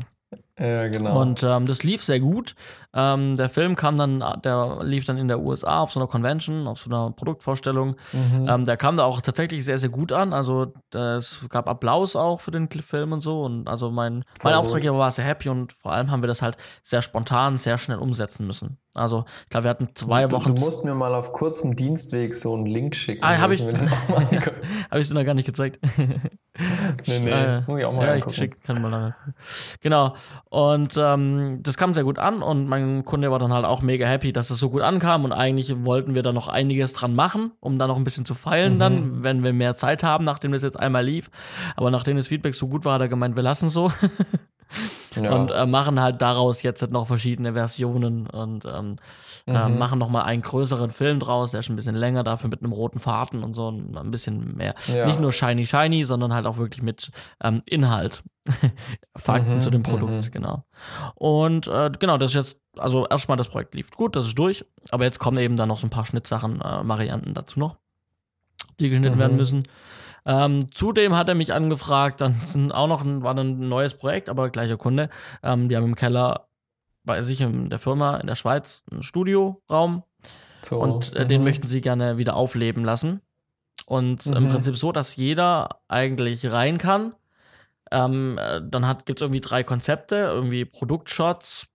[0.61, 1.19] Ja, genau.
[1.19, 2.55] Und ähm, das lief sehr gut.
[2.93, 6.67] Ähm, der Film kam dann, der lief dann in der USA auf so einer Convention,
[6.67, 7.97] auf so einer Produktvorstellung.
[8.13, 8.47] Mhm.
[8.47, 10.35] Ähm, der kam da auch tatsächlich sehr, sehr gut an.
[10.35, 13.43] Also es gab Applaus auch für den Film und so.
[13.43, 14.55] Und also mein, mein.
[14.55, 17.99] Auftraggeber war sehr happy und vor allem haben wir das halt sehr spontan, sehr schnell
[17.99, 18.77] umsetzen müssen.
[18.93, 20.55] Also ich glaube, wir hatten zwei du, Wochen.
[20.55, 23.23] du musst mir mal auf kurzem Dienstweg so einen Link schicken.
[23.25, 23.65] Ah, hab wo ich,
[24.91, 25.79] habe ich dir noch gar nicht gezeigt.
[27.07, 29.15] Nee, nee, Äh, muss ich auch mal ja, ich schick, kann mal lange.
[29.81, 30.15] Genau.
[30.51, 34.05] Und ähm, das kam sehr gut an und mein Kunde war dann halt auch mega
[34.07, 37.53] happy, dass es so gut ankam und eigentlich wollten wir da noch einiges dran machen,
[37.61, 38.79] um da noch ein bisschen zu feilen Mhm.
[38.81, 41.31] dann, wenn wir mehr Zeit haben, nachdem das jetzt einmal lief.
[41.77, 43.93] Aber nachdem das Feedback so gut war, hat er gemeint, wir lassen so.
[45.17, 45.35] Ja.
[45.35, 48.97] Und äh, machen halt daraus jetzt noch verschiedene Versionen und ähm,
[49.47, 49.57] äh, mhm.
[49.57, 52.63] äh, machen nochmal einen größeren Film draus, der ist schon ein bisschen länger, dafür mit
[52.63, 54.75] einem roten Faden und so ein bisschen mehr.
[54.87, 55.07] Ja.
[55.07, 57.11] Nicht nur shiny, shiny, sondern halt auch wirklich mit
[57.43, 58.23] ähm, Inhalt.
[59.17, 60.31] Fakten mhm, zu dem Produkt, mhm.
[60.31, 60.65] genau.
[61.15, 64.65] Und äh, genau, das ist jetzt, also erstmal das Projekt lief gut, das ist durch,
[64.91, 67.77] aber jetzt kommen eben dann noch so ein paar Schnittsachen, äh, Varianten dazu noch,
[68.79, 69.21] die geschnitten mhm.
[69.21, 69.65] werden müssen.
[70.27, 74.29] Ähm, zudem hat er mich angefragt, dann auch noch ein, war dann ein neues Projekt,
[74.29, 75.11] aber gleicher Kunde.
[75.43, 76.49] Ähm, die haben im Keller
[77.05, 80.05] bei sich in der Firma in der Schweiz einen Studioraum
[80.63, 81.45] so, und äh, den mhm.
[81.45, 83.21] möchten sie gerne wieder aufleben lassen.
[83.87, 84.37] Und mhm.
[84.37, 87.15] im Prinzip so, dass jeder eigentlich rein kann.
[87.91, 91.67] Ähm, äh, dann gibt es irgendwie drei Konzepte, irgendwie Produktshots,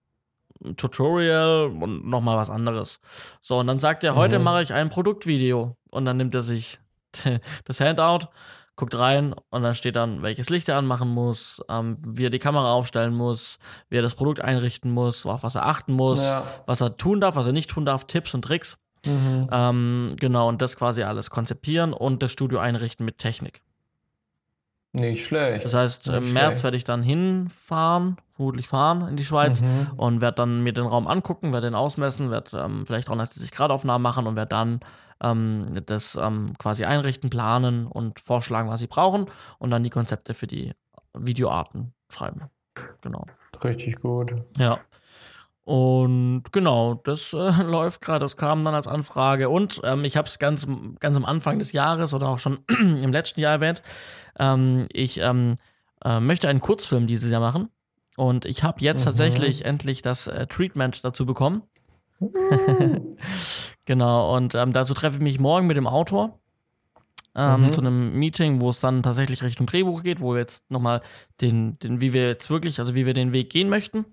[0.78, 3.02] Tutorial und nochmal was anderes.
[3.42, 4.46] So, und dann sagt er, heute mhm.
[4.46, 5.76] mache ich ein Produktvideo.
[5.92, 6.80] Und dann nimmt er sich
[7.66, 8.28] das Handout,
[8.76, 12.40] guckt rein und dann steht dann, welches Licht er anmachen muss, ähm, wie er die
[12.40, 13.58] Kamera aufstellen muss,
[13.90, 16.44] wie er das Produkt einrichten muss, auf was er achten muss, ja.
[16.66, 18.78] was er tun darf, was er nicht tun darf, Tipps und Tricks.
[19.06, 19.48] Mhm.
[19.52, 23.62] Ähm, genau, und das quasi alles konzipieren und das Studio einrichten mit Technik.
[24.94, 25.66] Nicht schlecht.
[25.66, 29.92] Das heißt, Nicht im März werde ich dann hinfahren, vermutlich fahren in die Schweiz mhm.
[29.98, 33.72] und werde dann mir den Raum angucken, werde den ausmessen, werde ähm, vielleicht 360 Grad
[33.72, 34.80] Aufnahmen machen und werde dann
[35.22, 39.28] ähm, das ähm, quasi einrichten, planen und vorschlagen, was sie brauchen
[39.60, 40.74] und dann die Konzepte für die
[41.14, 42.50] Videoarten schreiben.
[43.02, 43.26] Genau.
[43.64, 44.34] Richtig gut.
[44.58, 44.80] Ja.
[45.64, 49.50] Und genau, das äh, läuft gerade, das kam dann als Anfrage.
[49.50, 50.68] Und ähm, ich habe es ganz,
[51.00, 53.82] ganz am Anfang des Jahres oder auch schon im letzten Jahr erwähnt.
[54.38, 55.56] Ähm, ich ähm,
[56.04, 57.70] äh, möchte einen Kurzfilm dieses Jahr machen.
[58.16, 59.06] Und ich habe jetzt mhm.
[59.06, 61.64] tatsächlich endlich das äh, Treatment dazu bekommen.
[63.86, 66.40] genau, und ähm, dazu treffe ich mich morgen mit dem Autor.
[67.38, 67.74] Ähm, mhm.
[67.74, 71.02] zu einem Meeting, wo es dann tatsächlich Richtung Drehbuch geht, wo wir jetzt nochmal
[71.42, 74.06] den, den, wie wir jetzt wirklich, also wie wir den Weg gehen möchten.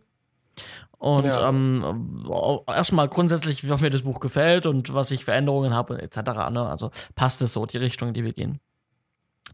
[0.98, 1.48] Und ja.
[1.48, 2.28] ähm,
[2.66, 6.16] erstmal grundsätzlich, wie auch mir das Buch gefällt und was ich Veränderungen habe, etc.
[6.50, 6.66] Ne?
[6.68, 8.60] Also passt es so, die Richtung, in die wir gehen.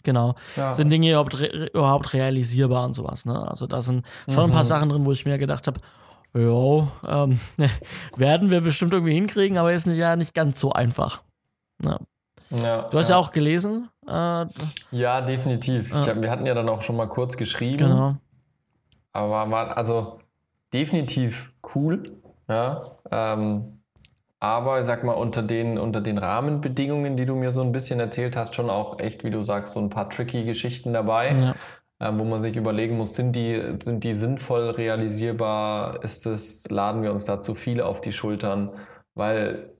[0.02, 0.34] Genau.
[0.56, 0.74] Ja.
[0.74, 3.48] Sind Dinge überhaupt, re überhaupt realisierbar und sowas, ne?
[3.48, 4.50] Also da sind schon mhm.
[4.50, 4.68] ein paar mhm.
[4.68, 5.80] Sachen drin, wo ich mir gedacht habe,
[6.34, 7.40] ja, ähm,
[8.16, 11.22] werden wir bestimmt irgendwie hinkriegen, aber ist nicht, ja nicht ganz so einfach.
[11.78, 11.98] Ne?
[12.50, 13.88] Ja, du hast ja, ja auch gelesen.
[14.06, 14.46] Äh,
[14.90, 15.92] ja, definitiv.
[15.92, 17.88] Äh, hab, wir hatten ja dann auch schon mal kurz geschrieben.
[17.88, 18.16] Genau.
[19.12, 20.20] Aber war, also
[20.72, 22.02] definitiv cool.
[22.48, 23.78] Ja, ähm,
[24.40, 27.98] aber ich sag mal, unter den, unter den Rahmenbedingungen, die du mir so ein bisschen
[27.98, 31.54] erzählt hast, schon auch echt, wie du sagst, so ein paar tricky Geschichten dabei, ja.
[31.98, 36.02] Äh, wo man sich überlegen muss, sind die, sind die sinnvoll realisierbar?
[36.04, 38.70] Ist es, laden wir uns da zu viel auf die Schultern?
[39.14, 39.72] Weil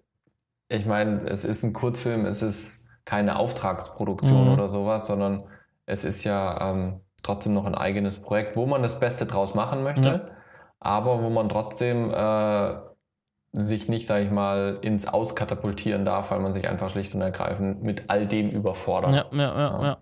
[0.68, 4.52] ich meine, es ist ein Kurzfilm, es ist keine Auftragsproduktion mhm.
[4.52, 5.44] oder sowas, sondern
[5.87, 9.83] es ist ja ähm, trotzdem noch ein eigenes Projekt, wo man das Beste draus machen
[9.83, 10.09] möchte.
[10.09, 10.38] Ja
[10.81, 12.74] aber wo man trotzdem äh,
[13.52, 17.83] sich nicht, sage ich mal, ins Auskatapultieren darf, weil man sich einfach schlicht und ergreifend
[17.83, 19.12] mit all dem überfordert.
[19.14, 19.83] Ja, ja, ja.
[19.83, 19.98] Ja,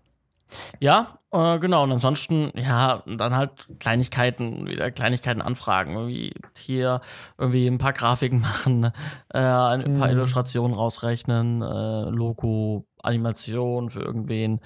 [0.81, 1.85] ja äh, genau.
[1.85, 5.95] Und ansonsten, ja, dann halt Kleinigkeiten, wieder Kleinigkeiten anfragen.
[5.95, 7.01] Irgendwie hier
[7.39, 8.85] irgendwie ein paar Grafiken machen,
[9.33, 10.15] äh, ein paar mhm.
[10.15, 14.61] Illustrationen rausrechnen, äh, Logo, Animation für irgendwen.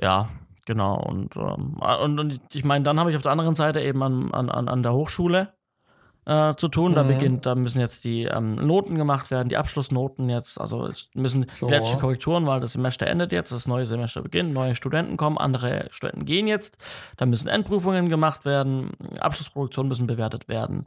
[0.00, 0.28] Ja,
[0.66, 4.02] Genau, und, ähm, und, und ich meine, dann habe ich auf der anderen Seite eben
[4.04, 5.52] an, an, an der Hochschule
[6.30, 6.94] äh, zu tun.
[6.94, 7.08] Da mhm.
[7.08, 11.44] beginnt, da müssen jetzt die ähm, Noten gemacht werden, die Abschlussnoten jetzt, also es müssen
[11.48, 11.66] so.
[11.66, 15.38] die letzten Korrekturen, weil das Semester endet jetzt, das neue Semester beginnt, neue Studenten kommen,
[15.38, 16.78] andere Studenten gehen jetzt,
[17.16, 20.86] da müssen Endprüfungen gemacht werden, Abschlussproduktionen müssen bewertet werden.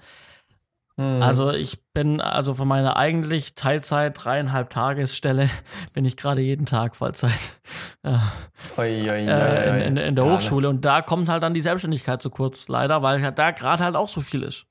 [0.95, 1.21] Mhm.
[1.21, 5.49] Also ich bin also von meiner eigentlich Teilzeit dreieinhalb Tagesstelle
[5.93, 7.59] bin ich gerade jeden Tag Vollzeit
[8.03, 8.11] äh,
[8.77, 12.21] oi, oi, oi, in, in, in, der Hochschule und da kommt halt dann die Selbstständigkeit
[12.21, 14.67] zu kurz, leider, weil halt da gerade halt auch so viel ist.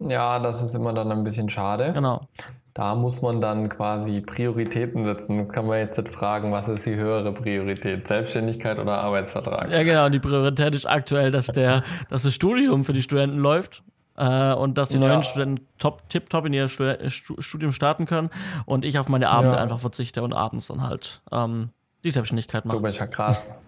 [0.00, 1.92] Ja, das ist immer dann ein bisschen schade.
[1.92, 2.26] Genau.
[2.72, 5.48] Da muss man dann quasi Prioritäten setzen.
[5.48, 8.06] Kann man jetzt fragen, was ist die höhere Priorität?
[8.06, 9.70] Selbstständigkeit oder Arbeitsvertrag?
[9.70, 10.08] Ja, genau.
[10.08, 13.82] Die Priorität ist aktuell, dass der, dass das Studium für die Studenten läuft
[14.16, 15.08] äh, und dass die ja.
[15.08, 18.30] neuen Studenten top, tipptopp in ihr Studium starten können
[18.66, 19.62] und ich auf meine Abende ja.
[19.62, 21.70] einfach verzichte und abends dann halt ähm,
[22.04, 22.76] die Selbstständigkeit mache.
[22.76, 23.62] Du bist ja krass.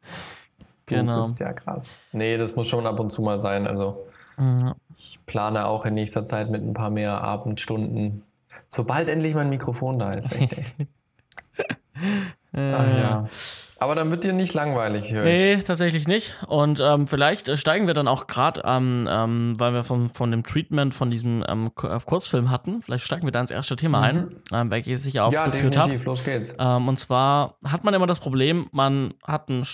[0.86, 1.14] genau.
[1.14, 1.96] Du bist ja krass.
[2.12, 3.66] Nee, das muss schon ab und zu mal sein.
[3.66, 4.06] Also
[4.38, 4.76] ja.
[4.94, 8.22] ich plane auch in nächster Zeit mit ein paar mehr Abendstunden.
[8.68, 10.30] Sobald endlich mein Mikrofon da ist.
[12.52, 13.28] Ach ja.
[13.80, 15.12] Aber dann wird dir nicht langweilig.
[15.12, 16.36] Höre nee, tatsächlich nicht.
[16.48, 20.42] Und ähm, vielleicht steigen wir dann auch gerade, ähm, ähm, weil wir von, von dem
[20.42, 24.04] Treatment von diesem ähm, äh, Kurzfilm hatten, vielleicht steigen wir da ins erste Thema mhm.
[24.04, 25.56] ein, ähm, welches ich ja aufgeführt habe.
[25.56, 26.00] Ja, definitiv.
[26.00, 26.06] Hab.
[26.06, 26.56] Los geht's.
[26.58, 29.64] Ähm, und zwar hat man immer das Problem, man hat ein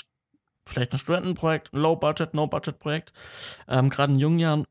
[0.66, 3.12] vielleicht ein Studentenprojekt, ein Low-Budget, No-Budget-Projekt,
[3.68, 4.64] ähm, gerade in jungen Jahren.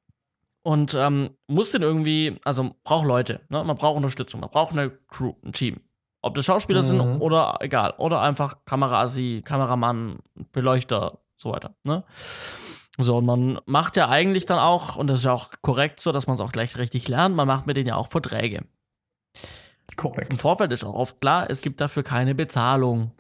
[0.64, 3.64] Und ähm, muss den irgendwie, also braucht Leute, ne?
[3.64, 5.82] man braucht Unterstützung, man braucht eine Crew, ein Team.
[6.22, 6.86] Ob das Schauspieler mhm.
[6.86, 7.94] sind oder egal.
[7.98, 10.20] Oder einfach Kamerasi, Kameramann,
[10.54, 11.76] Beleuchter, so weiter.
[11.84, 12.06] Ne?
[12.98, 16.12] So, und man macht ja eigentlich dann auch, und das ist ja auch korrekt so,
[16.14, 18.64] dass man es auch gleich richtig lernt, man macht mit denen ja auch Verträge.
[19.98, 20.32] Korrekt.
[20.32, 23.12] Im Vorfeld ist auch oft klar, es gibt dafür keine Bezahlung.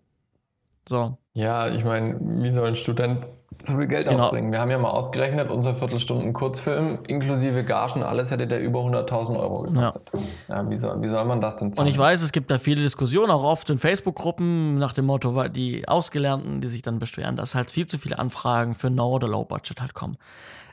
[0.88, 1.17] So.
[1.34, 3.26] Ja, ich meine, wie soll ein Student
[3.63, 4.26] so viel Geld genau.
[4.26, 4.52] aufbringen?
[4.52, 9.39] Wir haben ja mal ausgerechnet, unser Viertelstunden Kurzfilm inklusive Gagen, alles hätte der über 100.000
[9.39, 10.10] Euro gekostet.
[10.48, 10.58] Ja.
[10.58, 11.88] ja, wie, soll, wie soll man das denn zahlen?
[11.88, 15.48] Und ich weiß, es gibt da viele Diskussionen, auch oft in Facebook-Gruppen nach dem Motto,
[15.48, 19.28] die Ausgelernten, die sich dann beschweren, dass halt viel zu viele Anfragen für No- oder
[19.28, 20.17] Low-Budget halt kommen.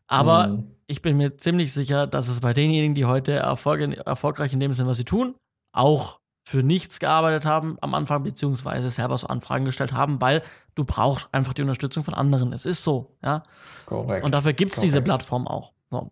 [0.09, 0.71] Aber mhm.
[0.89, 4.87] ich bin mir ziemlich sicher, dass es bei denjenigen, die heute erfolgreich in dem sind,
[4.87, 5.37] was sie tun,
[5.73, 6.20] auch
[6.51, 10.43] für nichts gearbeitet haben am Anfang, beziehungsweise selber so Anfragen gestellt haben, weil
[10.75, 12.53] du brauchst einfach die Unterstützung von anderen.
[12.53, 13.45] Es ist so, ja.
[13.87, 14.25] Korrekt.
[14.25, 15.71] Und dafür gibt es diese Plattform auch.
[15.93, 16.11] So.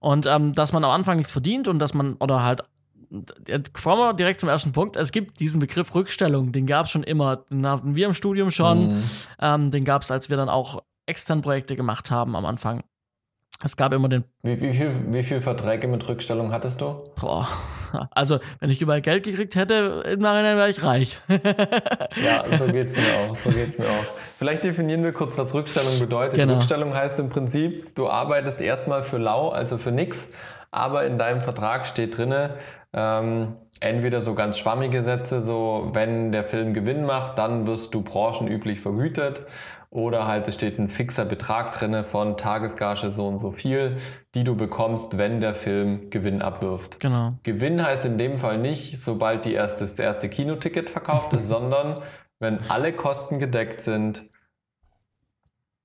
[0.00, 2.62] Und ähm, dass man am Anfang nichts verdient und dass man, oder halt,
[3.80, 4.96] kommen wir direkt zum ersten Punkt.
[4.96, 7.36] Es gibt diesen Begriff Rückstellung, den gab es schon immer.
[7.36, 8.88] Den hatten wir im Studium schon.
[8.88, 9.02] Mhm.
[9.40, 12.82] Ähm, den gab es, als wir dann auch extern Projekte gemacht haben am Anfang.
[13.64, 14.24] Es gab immer den.
[14.42, 17.02] Wie, wie, viel, wie viel Verträge mit Rückstellung hattest du?
[17.20, 17.48] Boah.
[18.10, 21.18] Also, wenn ich überall Geld gekriegt hätte, im Nachhinein wäre ich reich.
[21.28, 23.36] ja, so geht's mir auch.
[23.36, 24.04] So geht's mir auch.
[24.38, 26.34] Vielleicht definieren wir kurz, was Rückstellung bedeutet.
[26.34, 26.54] Genau.
[26.54, 30.30] Rückstellung heißt im Prinzip, du arbeitest erstmal für lau, also für nix,
[30.72, 32.56] aber in deinem Vertrag steht drinne,
[32.92, 38.02] ähm, entweder so ganz schwammige Sätze, so wenn der Film Gewinn macht, dann wirst du
[38.02, 39.42] branchenüblich vergütet
[39.90, 43.96] oder halt es steht ein fixer Betrag drinne von Tagesgage so und so viel,
[44.34, 47.00] die du bekommst, wenn der Film Gewinn abwirft.
[47.00, 47.34] Genau.
[47.44, 52.00] Gewinn heißt in dem Fall nicht, sobald die erste, das erste Kinoticket verkauft ist, sondern
[52.38, 54.28] wenn alle Kosten gedeckt sind,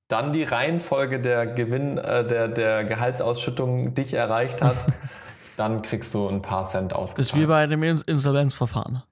[0.10, 4.76] dann die Reihenfolge der Gewinn, äh, der, der Gehaltsausschüttung dich erreicht hat,
[5.58, 7.28] dann kriegst du ein paar Cent ausgezahlt.
[7.28, 9.04] Ist wie bei einem Insolvenzverfahren.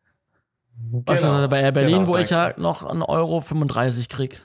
[0.91, 4.41] Genau, Beispielsweise bei Berlin, genau, wo ich ja noch 1,35 Euro 35 krieg.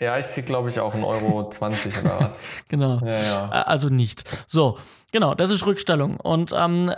[0.00, 2.40] Ja, ich krieg, glaube ich, auch einen Euro 20 oder was.
[2.68, 2.98] genau.
[3.04, 3.48] Ja, ja.
[3.48, 4.24] Also nicht.
[4.48, 4.78] So,
[5.12, 6.18] genau, das ist Rückstellung.
[6.18, 6.90] Und ähm,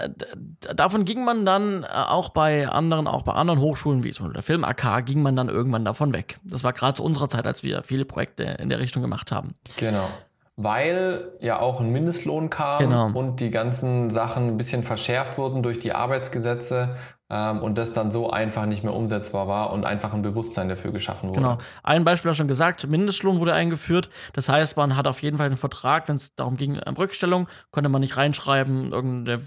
[0.74, 4.34] davon ging man dann äh, auch bei anderen, auch bei anderen Hochschulen, wie zum Beispiel
[4.34, 6.38] der Film AK, ging man dann irgendwann davon weg.
[6.42, 9.54] Das war gerade zu unserer Zeit, als wir viele Projekte in der Richtung gemacht haben.
[9.76, 10.08] Genau.
[10.56, 13.10] Weil ja auch ein Mindestlohn kam genau.
[13.12, 16.96] und die ganzen Sachen ein bisschen verschärft wurden durch die Arbeitsgesetze,
[17.28, 20.92] ähm, und das dann so einfach nicht mehr umsetzbar war und einfach ein Bewusstsein dafür
[20.92, 21.40] geschaffen wurde.
[21.40, 21.58] Genau.
[21.82, 24.10] Ein Beispiel hast schon gesagt, Mindestlohn wurde eingeführt.
[24.32, 27.48] Das heißt, man hat auf jeden Fall einen Vertrag, wenn es darum ging, um Rückstellung,
[27.72, 29.42] konnte man nicht reinschreiben, irgendeine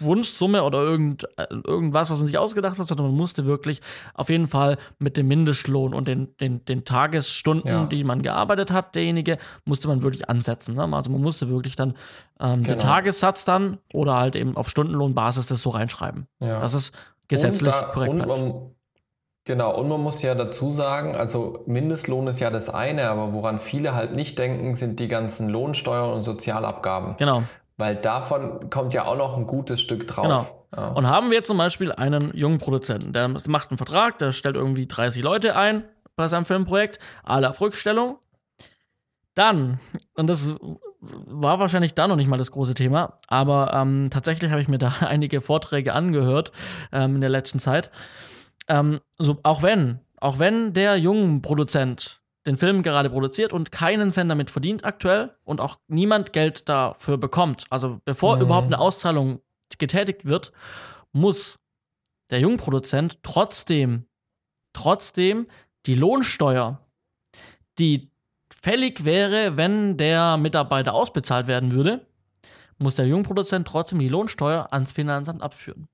[0.00, 3.80] Wunschsumme oder irgend, äh, irgendwas, was man sich ausgedacht hat, sondern man musste wirklich
[4.14, 7.86] auf jeden Fall mit dem Mindestlohn und den, den, den Tagesstunden, ja.
[7.86, 10.74] die man gearbeitet hat, derjenige, musste man wirklich ansetzen.
[10.74, 10.88] Ne?
[10.92, 11.94] Also man musste wirklich dann
[12.40, 12.76] ähm, genau.
[12.76, 16.26] den Tagessatz dann oder halt eben auf Stundenlohnbasis das so reinschreiben.
[16.40, 16.58] Ja.
[16.58, 16.92] Das ist
[17.28, 18.10] gesetzlich da, korrekt.
[18.12, 18.70] Und man,
[19.44, 23.60] genau, und man muss ja dazu sagen, also Mindestlohn ist ja das eine, aber woran
[23.60, 27.16] viele halt nicht denken, sind die ganzen Lohnsteuern und Sozialabgaben.
[27.18, 27.44] Genau.
[27.76, 30.24] Weil davon kommt ja auch noch ein gutes Stück drauf.
[30.24, 30.66] Genau.
[30.76, 30.88] Ja.
[30.88, 34.86] Und haben wir zum Beispiel einen jungen Produzenten, der macht einen Vertrag, der stellt irgendwie
[34.86, 35.84] 30 Leute ein
[36.16, 38.18] bei seinem Filmprojekt, alle auf Rückstellung.
[39.34, 39.80] Dann,
[40.14, 40.48] und das
[41.00, 44.78] war wahrscheinlich da noch nicht mal das große Thema, aber ähm, tatsächlich habe ich mir
[44.78, 46.52] da einige Vorträge angehört
[46.92, 47.90] ähm, in der letzten Zeit.
[48.68, 54.10] Ähm, so, auch wenn, auch wenn der junge Produzent den Film gerade produziert und keinen
[54.10, 58.42] Cent damit verdient aktuell und auch niemand Geld dafür bekommt, also bevor mhm.
[58.42, 59.40] überhaupt eine Auszahlung
[59.78, 60.52] getätigt wird,
[61.12, 61.58] muss
[62.30, 64.06] der Jungproduzent trotzdem,
[64.72, 65.46] trotzdem
[65.86, 66.80] die Lohnsteuer,
[67.78, 68.10] die
[68.62, 72.06] fällig wäre, wenn der Mitarbeiter ausbezahlt werden würde,
[72.78, 75.88] muss der Jungproduzent trotzdem die Lohnsteuer ans Finanzamt abführen.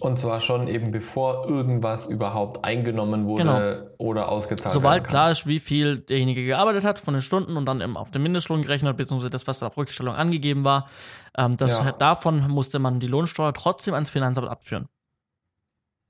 [0.00, 3.90] Und zwar schon eben bevor irgendwas überhaupt eingenommen wurde genau.
[3.98, 7.82] oder ausgezahlt Sobald klar ist, wie viel derjenige gearbeitet hat von den Stunden und dann
[7.82, 10.88] eben auf den Mindestlohn gerechnet, beziehungsweise das, was da auf Rückstellung angegeben war,
[11.36, 11.92] ähm, das, ja.
[11.92, 14.88] davon musste man die Lohnsteuer trotzdem ans Finanzamt abführen.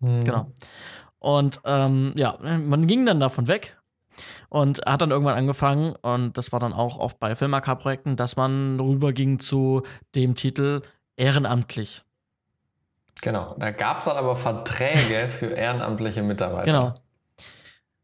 [0.01, 0.25] Hm.
[0.25, 0.53] Genau.
[1.19, 3.77] Und ähm, ja, man ging dann davon weg
[4.49, 8.79] und hat dann irgendwann angefangen, und das war dann auch oft bei Filmaka-Projekten, dass man
[8.79, 9.83] rüberging zu
[10.15, 10.83] dem Titel
[11.17, 12.05] ehrenamtlich.
[13.21, 16.65] Genau, da gab es dann aber Verträge für ehrenamtliche Mitarbeiter.
[16.65, 16.95] Genau.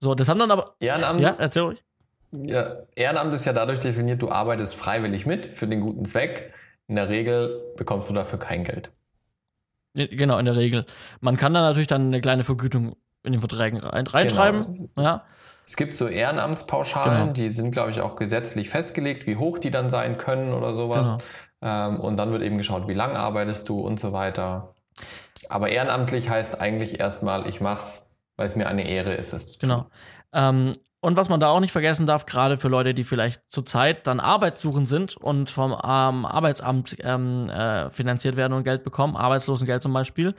[0.01, 0.75] So, das haben dann aber.
[0.79, 1.85] Ehrenamt, ja, erzähl ruhig.
[2.31, 6.53] Ja, Ehrenamt ist ja dadurch definiert, du arbeitest freiwillig mit für den guten Zweck.
[6.87, 8.90] In der Regel bekommst du dafür kein Geld.
[9.94, 10.87] Genau, in der Regel.
[11.21, 14.90] Man kann da natürlich dann eine kleine Vergütung in den Verträgen reinschreiben.
[14.94, 15.09] Genau.
[15.09, 15.25] Ja.
[15.66, 17.33] Es gibt so Ehrenamtspauschalen, Genau.
[17.33, 21.18] die sind, glaube ich, auch gesetzlich festgelegt, wie hoch die dann sein können oder sowas.
[21.61, 21.88] Genau.
[21.88, 24.75] Ähm, und dann wird eben geschaut, wie lange arbeitest du und so weiter.
[25.48, 29.58] Aber ehrenamtlich heißt eigentlich erstmal, ich mach's, weil es mir eine Ehre ist, es.
[29.58, 29.87] Genau.
[30.32, 34.06] Ähm, und was man da auch nicht vergessen darf, gerade für Leute, die vielleicht zurzeit
[34.08, 39.80] dann arbeitssuchend sind und vom ähm, Arbeitsamt ähm, äh, finanziert werden und Geld bekommen, Arbeitslosengeld
[39.80, 40.34] zum Beispiel,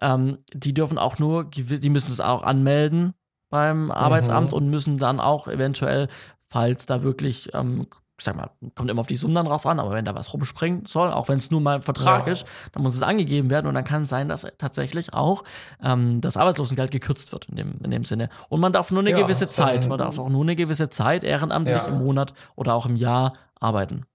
[0.00, 3.14] ähm, die dürfen auch nur, die müssen es auch anmelden
[3.50, 6.08] beim Arbeitsamt und müssen dann auch eventuell,
[6.50, 7.88] falls da wirklich, ähm,
[8.18, 10.32] ich sag mal, kommt immer auf die Summen dann drauf an, aber wenn da was
[10.32, 12.32] rumspringen soll, auch wenn es nur mal ein Vertrag Ja.
[12.32, 15.44] ist, dann muss es angegeben werden und dann kann es sein, dass tatsächlich auch
[15.82, 18.30] ähm, das Arbeitslosengeld gekürzt wird in dem, in dem Sinne.
[18.48, 21.24] Und man darf nur eine Ja, gewisse Zeit, man darf auch nur eine gewisse Zeit
[21.24, 21.88] ehrenamtlich Ja.
[21.88, 24.06] im Monat oder auch im Jahr arbeiten.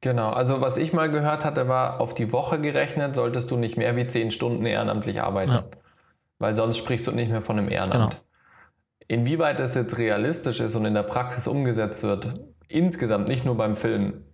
[0.00, 3.76] Genau, also was ich mal gehört hatte, war auf die Woche gerechnet, solltest du nicht
[3.76, 5.64] mehr wie zehn Stunden ehrenamtlich arbeiten.
[6.38, 8.12] Weil sonst sprichst du nicht mehr von einem Ehrenamt.
[8.14, 8.22] Genau.
[9.08, 12.34] Inwieweit das jetzt realistisch ist und in der Praxis umgesetzt wird,
[12.68, 14.24] insgesamt nicht nur beim Film,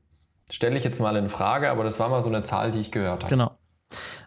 [0.50, 2.92] stelle ich jetzt mal in Frage, aber das war mal so eine Zahl, die ich
[2.92, 3.30] gehört habe.
[3.30, 3.58] Genau.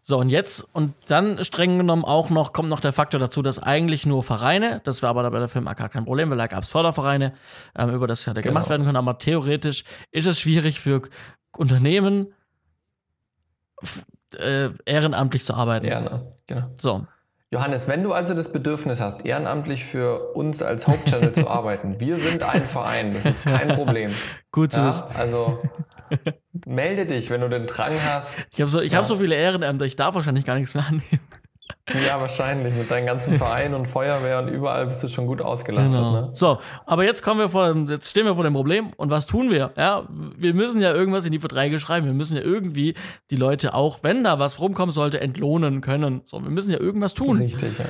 [0.03, 3.57] So, und jetzt, und dann streng genommen auch noch, kommt noch der Faktor dazu, dass
[3.57, 6.61] eigentlich nur Vereine, das war aber bei der Film gar kein Problem, weil da gab
[6.61, 7.33] es Fördervereine,
[7.75, 8.53] ähm, über das hätte Genau.
[8.53, 11.01] gemacht werden können, aber theoretisch ist es schwierig für
[11.57, 12.33] Unternehmen,
[14.37, 15.87] äh, ehrenamtlich zu arbeiten.
[15.87, 16.33] Ja, ne?
[16.45, 16.69] genau.
[16.79, 17.07] So,
[17.55, 22.17] Johannes, wenn du also das Bedürfnis hast, ehrenamtlich für uns als Hauptchannel zu arbeiten, wir
[22.17, 24.11] sind ein Verein, das ist kein Problem.
[24.51, 25.05] gut zu Ja, wissen.
[25.17, 25.59] also
[26.65, 28.29] melde dich, wenn du den Drang hast.
[28.51, 28.99] Ich habe so, ich Ja.
[28.99, 31.19] hab so viele Ehrenämter, ich darf wahrscheinlich gar nichts mehr annehmen.
[31.93, 32.73] Ja, wahrscheinlich.
[32.73, 35.93] Mit deinem ganzen Verein und Feuerwehr und überall bist du schon gut ausgelastet.
[35.93, 36.29] Ne?
[36.33, 39.27] So, aber jetzt kommen wir vor dem, jetzt stehen wir vor dem Problem und was
[39.27, 39.71] tun wir?
[39.77, 42.07] Ja, wir müssen ja irgendwas in die Verträge schreiben.
[42.07, 42.95] Wir müssen ja irgendwie
[43.29, 46.21] die Leute auch, wenn da was rumkommen sollte, entlohnen können.
[46.25, 47.37] So, wir müssen ja irgendwas tun.
[47.37, 47.85] Richtig, ja.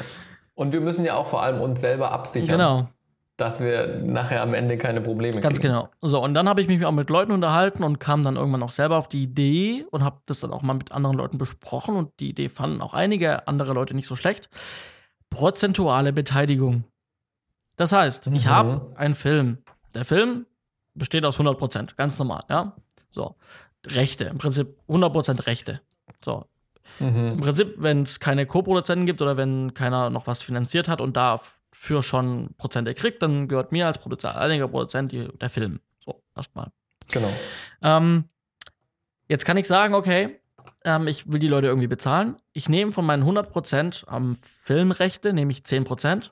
[0.55, 2.89] Und wir müssen ja auch vor allem uns selber absichern, Genau,
[3.37, 5.73] dass wir nachher am Ende keine Probleme ganz kriegen.
[5.73, 5.89] genau.
[6.01, 8.71] So, und dann habe ich mich auch mit Leuten unterhalten und kam dann irgendwann auch
[8.71, 12.17] selber auf die Idee und habe das dann auch mal mit anderen Leuten besprochen und
[12.19, 14.49] die Idee fanden auch einige andere Leute nicht so schlecht.
[15.29, 16.85] Prozentuale Beteiligung.
[17.75, 18.49] Das heißt, ich Mhm.
[18.49, 19.57] habe einen Film.
[19.93, 20.45] Der Film
[20.93, 22.73] besteht aus 100%, ganz normal, ja?
[23.11, 23.35] So.
[23.85, 25.81] Rechte, im Prinzip 100% Rechte.
[26.23, 26.45] So.
[26.99, 27.33] Mhm.
[27.33, 31.17] Im Prinzip, wenn es keine Co-Produzenten gibt oder wenn keiner noch was finanziert hat und
[31.17, 35.79] dafür schon Prozente kriegt, dann gehört mir als Produzent, einiger Produzent die, der Film.
[36.03, 36.71] So, erstmal.
[37.11, 37.31] Genau.
[37.81, 38.25] Ähm,
[39.27, 40.39] jetzt kann ich sagen, okay,
[40.83, 42.35] ähm, ich will die Leute irgendwie bezahlen.
[42.53, 46.31] Ich nehme von meinen 100% am Filmrechte, nehme ich 10%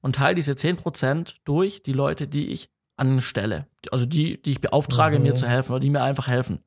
[0.00, 3.66] und teile diese 10% durch die Leute, die ich anstelle.
[3.92, 5.22] Also die, die ich beauftrage, Mhm.
[5.24, 6.60] mir zu helfen oder die mir einfach helfen.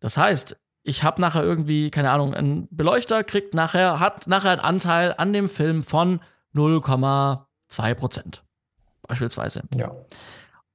[0.00, 4.60] Das heißt, ich habe nachher irgendwie, keine Ahnung, ein Beleuchter kriegt nachher, hat nachher einen
[4.60, 6.20] Anteil an dem Film von
[6.54, 8.40] 0,2%.
[9.06, 9.62] Beispielsweise.
[9.74, 9.92] Ja.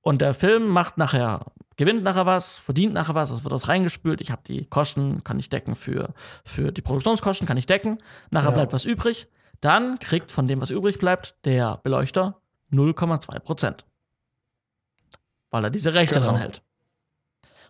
[0.01, 1.45] Und der Film macht nachher,
[1.77, 4.21] gewinnt nachher was, verdient nachher was, es wird was reingespült.
[4.21, 6.13] Ich habe die Kosten, kann ich decken für,
[6.43, 7.99] für die Produktionskosten, kann ich decken.
[8.31, 8.55] Nachher Ja.
[8.55, 9.27] bleibt was übrig.
[9.61, 13.85] Dann kriegt von dem, was übrig bleibt, der Beleuchter 0,2 Prozent.
[15.51, 16.27] Weil er diese Rechte Genau.
[16.27, 16.61] dran hält.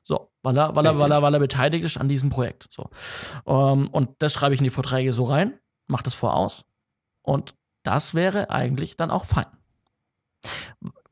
[0.04, 2.68] So, weil er, weil er, weil er, weil er beteiligt ist an diesem Projekt.
[2.72, 2.89] So.
[3.48, 6.66] Ähm, und das schreibe ich in die Verträge so rein, mache das voraus.
[7.22, 9.46] Und das wäre eigentlich dann auch fein.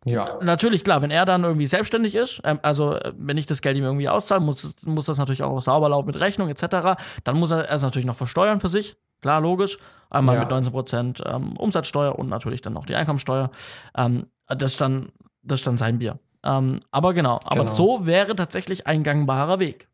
[0.04, 0.40] Ja.
[0.42, 3.78] Natürlich, klar, wenn er dann irgendwie selbstständig ist, ähm, also äh, wenn ich das Geld
[3.78, 7.00] ihm irgendwie auszahle, muss, muss das natürlich auch sauber laufen mit Rechnung etc.
[7.24, 8.98] Dann muss er es natürlich noch versteuern für sich.
[9.22, 9.78] Klar, logisch.
[10.10, 10.42] Einmal Ja.
[10.42, 13.52] mit 19% ähm, Umsatzsteuer und natürlich dann noch die Einkommensteuer.
[13.96, 15.12] Ähm, das, ist dann,
[15.44, 16.20] das ist dann sein Bier.
[16.44, 17.74] Ähm, aber genau, aber Genau.
[17.74, 19.88] so wäre tatsächlich ein gangbarer Weg.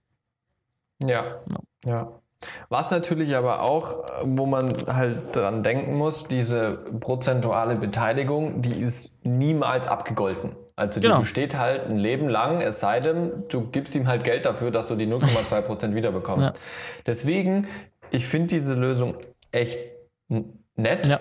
[1.02, 1.26] Ja.
[1.50, 1.60] Ja.
[1.86, 2.12] ja.
[2.70, 8.80] Was natürlich aber auch, äh, wo man halt dran denken muss, diese prozentuale Beteiligung, die
[8.80, 10.56] ist niemals abgegolten.
[10.76, 11.20] Also die Genau.
[11.22, 14.88] besteht halt ein Leben lang, es sei denn, du gibst ihm halt Geld dafür, dass
[14.88, 16.44] du die 0,2 Prozent wiederbekommst.
[16.54, 16.54] Ja.
[17.08, 17.68] Deswegen,
[18.12, 19.16] ich finde diese Lösung
[19.52, 19.80] echt
[20.76, 21.08] nett.
[21.08, 21.20] Ja.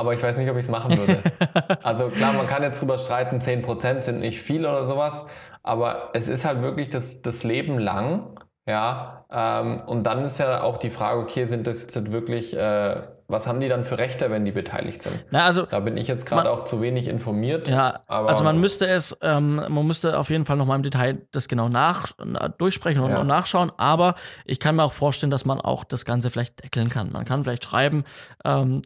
[0.00, 1.18] Aber ich weiß nicht, ob ich es machen würde.
[1.82, 5.22] also klar, man kann jetzt drüber streiten, 10% sind nicht viel oder sowas,
[5.62, 9.26] aber es ist halt wirklich das, das Leben lang, ja.
[9.30, 13.46] Ähm, und dann ist ja auch die Frage, okay, sind das jetzt wirklich, äh, was
[13.46, 15.22] haben die dann für Rechte, wenn die beteiligt sind?
[15.30, 17.68] Na, also Da bin ich jetzt gerade auch zu wenig informiert.
[17.68, 20.82] Ja, aber also man müsste es, ähm, man müsste auf jeden Fall noch mal im
[20.82, 23.22] Detail das genau nach, na, durchsprechen und, Ja.
[23.22, 24.14] nachschauen, aber
[24.46, 27.12] ich kann mir auch vorstellen, dass man auch das Ganze vielleicht deckeln kann.
[27.12, 28.04] Man kann vielleicht schreiben,
[28.46, 28.80] ähm,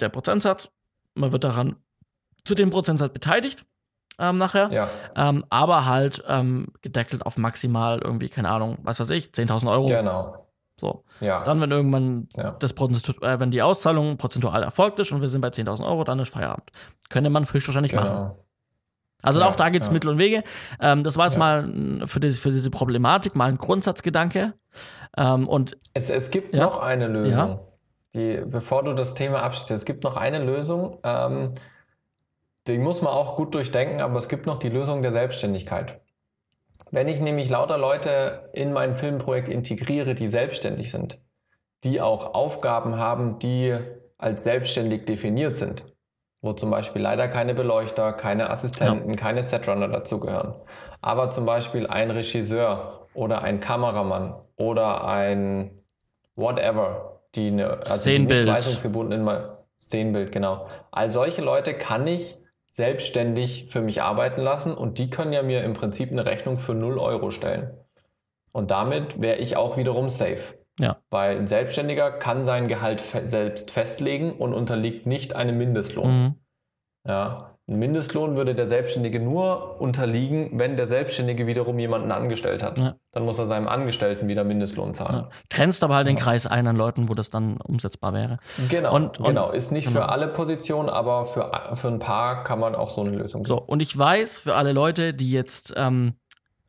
[0.00, 0.68] der Prozentsatz,
[1.14, 1.76] man wird daran
[2.44, 3.64] zu dem Prozentsatz beteiligt
[4.18, 9.10] ähm, nachher, Ja, ähm, aber halt ähm, gedeckelt auf maximal irgendwie, keine Ahnung, was weiß
[9.10, 9.86] ich, 10.000 Euro.
[9.86, 10.44] genau.
[10.80, 11.04] So.
[11.20, 11.42] Ja.
[11.44, 12.52] Dann, wenn irgendwann Ja.
[12.52, 16.04] das Prozentu äh, wenn die Auszahlung prozentual erfolgt ist und wir sind bei 10.000 Euro,
[16.04, 16.70] dann ist Feierabend.
[17.10, 18.14] Könnte man höchstwahrscheinlich machen.
[18.14, 18.44] genau.
[19.22, 19.92] Also Ja, auch da gibt es ja.
[19.92, 20.44] Mittel und Wege.
[20.80, 21.38] Ähm, das war jetzt Ja.
[21.40, 24.54] mal für, die, für diese Problematik mal ein Grundsatzgedanke.
[25.16, 27.58] Ähm, und Es, es gibt noch eine Lösung.
[28.12, 28.20] Ja.
[28.20, 31.54] Die, bevor du das Thema abschließt, es gibt noch eine Lösung, ähm,
[32.66, 36.00] die muss man auch gut durchdenken, aber es gibt noch die Lösung der Selbstständigkeit.
[36.90, 41.20] Wenn ich nämlich lauter Leute in mein Filmprojekt integriere, die selbstständig sind,
[41.84, 43.76] die auch Aufgaben haben, die
[44.16, 45.84] als selbstständig definiert sind,
[46.40, 50.54] wo zum Beispiel leider keine Beleuchter, keine Assistenten, keine Setrunner dazugehören,
[51.00, 55.70] aber zum Beispiel ein Regisseur oder ein Kameramann oder ein
[56.36, 58.40] whatever, die eine also die Szenenbild.
[58.40, 59.42] nicht leistungsgebunden in mein
[59.80, 60.66] Szenenbild, genau.
[60.90, 62.36] All solche Leute kann ich
[62.70, 66.74] selbstständig für mich arbeiten lassen und die können ja mir im Prinzip eine Rechnung für
[66.74, 67.70] 0 Euro stellen.
[68.52, 70.58] Und damit wäre ich auch wiederum safe.
[70.80, 70.98] Ja.
[71.10, 76.22] Weil ein Selbstständiger kann sein Gehalt fe selbst festlegen und unterliegt nicht einem Mindestlohn.
[76.24, 76.34] mh,
[77.04, 77.57] Ja.
[77.68, 82.78] Ein Mindestlohn würde der Selbstständige nur unterliegen, wenn der Selbstständige wiederum jemanden angestellt hat.
[82.78, 82.94] Ja.
[83.12, 85.16] Dann muss er seinem Angestellten wieder Mindestlohn zahlen.
[85.16, 85.28] ja.
[85.50, 88.38] grenzt aber halt den Kreis ein an Leuten, wo das dann umsetzbar wäre.
[88.70, 89.50] Genau, Und- und- genau.
[89.50, 90.00] Ist nicht genau.
[90.00, 93.60] für alle Positionen, aber für, für ein paar kann man auch so eine Lösung So,
[93.60, 96.14] und ich weiß, für alle Leute, die jetzt ähm,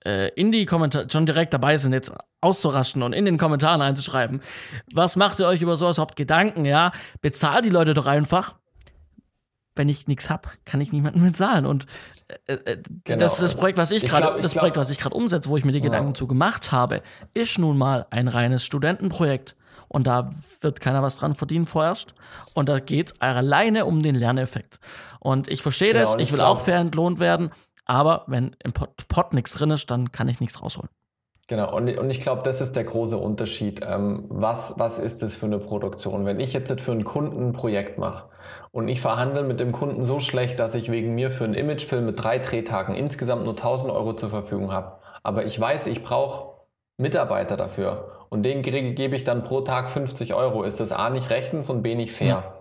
[0.05, 4.41] äh, in die Kommentare schon direkt dabei sind, jetzt auszuraschen und in den Kommentaren einzuschreiben,
[4.93, 6.91] was macht ihr euch über sowas überhaupt Gedanken, ja?
[7.21, 8.55] Bezahlt die Leute doch einfach.
[9.79, 11.65] Wenn ich nichts hab, kann ich niemanden bezahlen.
[11.65, 11.85] Und
[12.47, 13.17] äh, äh, Genau.
[13.19, 15.55] das, das Projekt, was ich, Ich gerade, das glaub- Projekt, was ich gerade umsetze, wo
[15.55, 15.85] ich mir die Ja.
[15.85, 17.01] Gedanken zu gemacht habe,
[17.33, 19.55] ist nun mal ein reines Studentenprojekt.
[19.87, 22.13] Und da wird keiner was dran verdienen vorerst.
[22.53, 24.79] Und da geht's alleine um den Lerneffekt.
[25.21, 27.51] Und ich verstehe Genau, das, ich will glaub- auch fair entlohnt werden,
[27.85, 30.89] aber wenn im Pot, Pot nichts drin ist, dann kann ich nichts rausholen.
[31.49, 33.81] Genau, und, und ich glaube, das ist der große Unterschied.
[33.83, 36.23] Ähm, was, was ist das für eine Produktion?
[36.23, 38.29] Wenn ich jetzt für einen Kunden ein Projekt mache
[38.71, 42.05] und ich verhandle mit dem Kunden so schlecht, dass ich wegen mir für einen Imagefilm
[42.05, 46.53] mit drei Drehtagen insgesamt nur 1000 Euro zur Verfügung habe, aber ich weiß, ich brauche
[46.97, 51.31] Mitarbeiter dafür und denen gebe ich dann pro Tag 50 Euro, ist das A nicht
[51.31, 52.27] rechtens und B nicht fair.
[52.27, 52.58] Ja.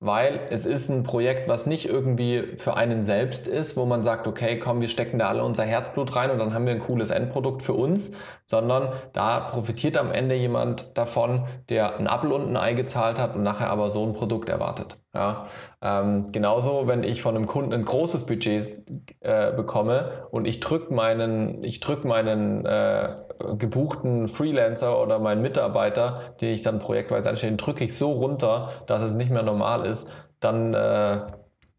[0.00, 4.28] Weil es ist ein Projekt, was nicht irgendwie für einen selbst ist, wo man sagt,
[4.28, 7.10] okay, komm, wir stecken da alle unser Herzblut rein und dann haben wir ein cooles
[7.10, 12.56] Endprodukt für uns, sondern da profitiert am Ende jemand davon, der ein Apfel und ein
[12.56, 15.00] Ei gezahlt hat und nachher aber so ein Produkt erwartet.
[15.14, 15.46] Ja?
[15.80, 18.84] Ähm, genauso, wenn ich von einem Kunden ein großes Budget
[19.20, 23.10] äh, bekomme und ich drücke meinen, ich drück meinen äh,
[23.56, 29.02] gebuchten Freelancer oder meinen Mitarbeiter, den ich dann projektweise anstelle, drücke ich so runter, dass
[29.02, 31.24] es nicht mehr normal ist, dann äh,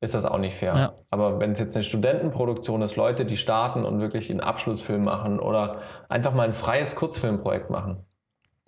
[0.02, 0.76] ist das auch nicht fair.
[0.76, 0.94] Ja.
[1.10, 5.40] Aber wenn es jetzt eine Studentenproduktion ist, Leute, die starten und wirklich einen Abschlussfilm machen
[5.40, 5.78] oder
[6.08, 8.06] einfach mal ein freies Kurzfilmprojekt machen,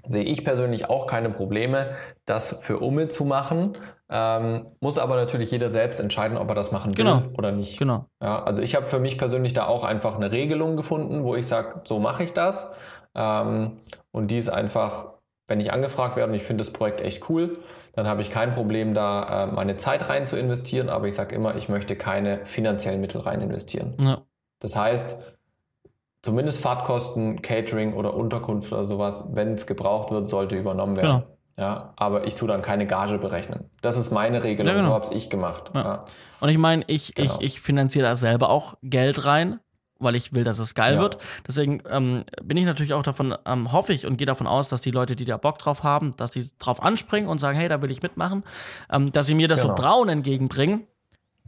[0.05, 1.91] sehe ich persönlich auch keine Probleme,
[2.25, 3.77] das für Umme zu machen.
[4.09, 7.23] Ähm, muss aber natürlich jeder selbst entscheiden, ob er das machen will Genau.
[7.37, 7.79] oder nicht.
[7.79, 8.05] Genau.
[8.21, 11.47] Ja, also ich habe für mich persönlich da auch einfach eine Regelung gefunden, wo ich
[11.47, 12.73] sage, so mache ich das.
[13.15, 13.77] Ähm,
[14.11, 15.13] und die ist einfach,
[15.47, 17.57] wenn ich angefragt werde und ich finde das Projekt echt cool,
[17.93, 21.35] dann habe ich kein Problem, da äh, meine Zeit rein zu investieren, aber ich sage
[21.35, 23.95] immer, ich möchte keine finanziellen Mittel rein investieren.
[23.99, 24.21] Ja.
[24.59, 25.21] Das heißt,
[26.23, 31.23] zumindest Fahrtkosten, Catering oder Unterkunft oder sowas, wenn es gebraucht wird, sollte übernommen werden.
[31.23, 31.37] Genau.
[31.57, 33.69] Ja, aber ich tue dann keine Gage berechnen.
[33.81, 34.89] Das ist meine Regelung, Ja, genau.
[34.89, 35.71] so habe ich gemacht.
[35.75, 35.81] Ja.
[35.81, 36.05] Ja.
[36.39, 37.35] Und ich meine, ich, Genau.
[37.39, 39.59] ich, ich finanziere da selber auch Geld rein,
[39.99, 41.01] weil ich will, dass es geil Ja.
[41.01, 41.17] wird.
[41.47, 44.81] Deswegen ähm, bin ich natürlich auch davon, ähm, hoffe ich und gehe davon aus, dass
[44.81, 47.81] die Leute, die da Bock drauf haben, dass die drauf anspringen und sagen, hey, da
[47.81, 48.43] will ich mitmachen,
[48.91, 49.75] ähm, dass sie mir das Genau.
[49.75, 50.87] Vertrauen entgegenbringen,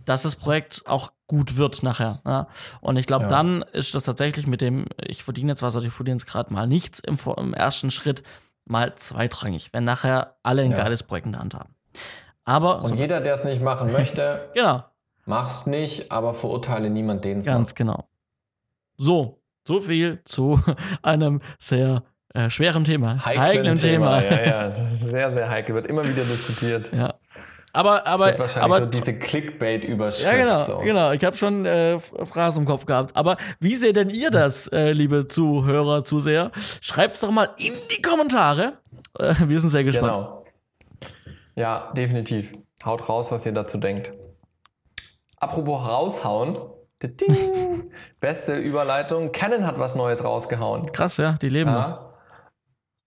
[0.05, 2.19] dass das Projekt auch gut wird nachher.
[2.25, 2.47] Ja?
[2.81, 3.29] Und ich glaube, Ja.
[3.29, 6.99] dann ist das tatsächlich mit dem, ich verdiene jetzt ich verdiene jetzt gerade mal nichts
[6.99, 8.23] im, im ersten Schritt,
[8.65, 10.77] mal zweitrangig, wenn nachher alle ein Ja.
[10.77, 11.75] geiles Projekt in der Hand haben.
[12.45, 14.83] Aber, Und so, jeder, der es nicht machen möchte, genau,
[15.25, 17.75] mach's nicht, aber verurteile niemand, den es Ganz macht.
[17.77, 18.07] genau.
[18.97, 20.59] So, so viel zu
[21.01, 23.23] einem sehr äh, schweren Thema.
[23.25, 24.19] Heiklen Thema.
[24.19, 24.23] Thema.
[24.23, 25.75] Ja, ja, sehr, sehr heikel.
[25.75, 26.91] Wird immer wieder diskutiert.
[26.93, 27.13] Ja.
[27.75, 30.25] Aber, das aber, wird wahrscheinlich aber so diese Clickbait-Überschrift.
[30.25, 30.77] ja, genau, so.
[30.77, 31.11] genau.
[31.11, 33.15] Ich habe schon äh, Phrasen im Kopf gehabt.
[33.15, 36.51] Aber wie seht denn ihr das, äh, liebe Zuhörer, Zuseher?
[36.81, 38.73] Schreibt's doch mal in die Kommentare.
[39.17, 40.13] Äh, wir sind sehr gespannt.
[40.13, 40.45] Genau.
[41.55, 42.53] Ja, definitiv.
[42.85, 44.13] Haut raus, was ihr dazu denkt.
[45.39, 46.55] Apropos raushauen.
[47.01, 47.91] Ding.
[48.19, 49.31] Beste Überleitung.
[49.31, 50.91] Canon hat was Neues rausgehauen.
[50.91, 52.12] Krass, ja, die leben noch.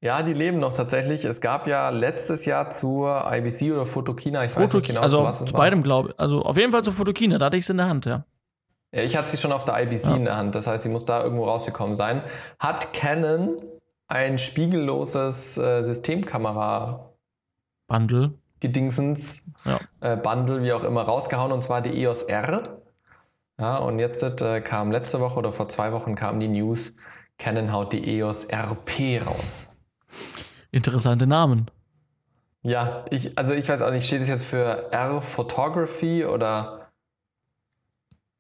[0.06, 0.22] Ja.
[0.22, 1.24] die leben noch tatsächlich.
[1.24, 5.18] Es gab ja letztes Jahr zur IBC oder Photokina, ich weiß Foto, nicht genau, also
[5.18, 6.20] zu was es zu beidem glaube ich.
[6.20, 8.24] Also auf jeden Fall zu Fotokina, da hatte ich es in der Hand, ja.
[8.92, 10.16] Ja, ich hatte sie schon auf der IBC Ja.
[10.16, 12.22] in der Hand, das heißt, sie muss da irgendwo rausgekommen sein.
[12.58, 13.56] Hat Canon
[14.08, 17.10] ein spiegelloses äh, Systemkamera
[17.88, 18.34] Bundle.
[18.60, 19.78] Gedingsens Ja.
[20.00, 22.78] äh, Bundle, wie auch immer, rausgehauen und zwar die EOS R.
[23.58, 26.94] Ja, und jetzt äh, kam letzte Woche oder vor zwei Wochen kam die News,
[27.38, 29.75] Canon haut die EOS RP raus.
[30.70, 31.70] Interessante Namen.
[32.62, 36.90] Ja, ich, also ich weiß auch nicht, steht es jetzt für R Photography oder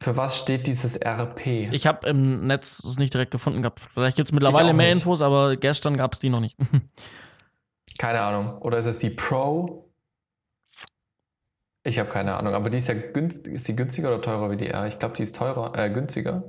[0.00, 1.72] für was steht dieses RP?
[1.72, 3.80] Ich habe im Netz es nicht direkt gefunden gehabt.
[3.94, 4.96] Vielleicht gibt es mittlerweile mehr nicht.
[4.96, 6.56] Infos, aber gestern gab es die noch nicht.
[7.98, 8.58] Keine Ahnung.
[8.58, 9.90] Oder ist es die Pro?
[11.82, 14.56] Ich habe keine Ahnung, aber die ist ja günstig, ist die günstiger oder teurer wie
[14.56, 14.88] die R?
[14.88, 16.42] Ich glaube, die ist teurer, äh, günstiger.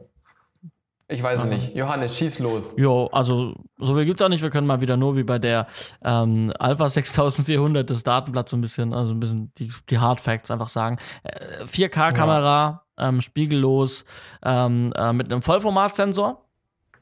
[1.10, 1.76] Ich weiß Also- es nicht.
[1.76, 2.76] Johannes, schieß los.
[2.78, 4.42] jo, also so viel gibt's auch nicht.
[4.42, 5.68] Wir können mal wieder nur wie bei der
[6.04, 10.52] ähm, Alpha 6400 das Datenblatt so ein bisschen, also ein bisschen die, die Hard Facts
[10.52, 10.98] einfach sagen.
[11.24, 14.04] Äh, 4K-Kamera, ähm, spiegellos,
[14.44, 16.44] ähm, äh, mit einem Vollformatsensor.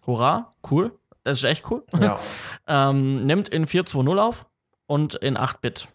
[0.06, 0.92] Hurra, cool.
[1.24, 1.84] Das ist echt cool.
[2.00, 2.20] Ja.
[2.68, 4.46] ähm, nimmt in 420 auf
[4.86, 5.88] und in 8-Bit.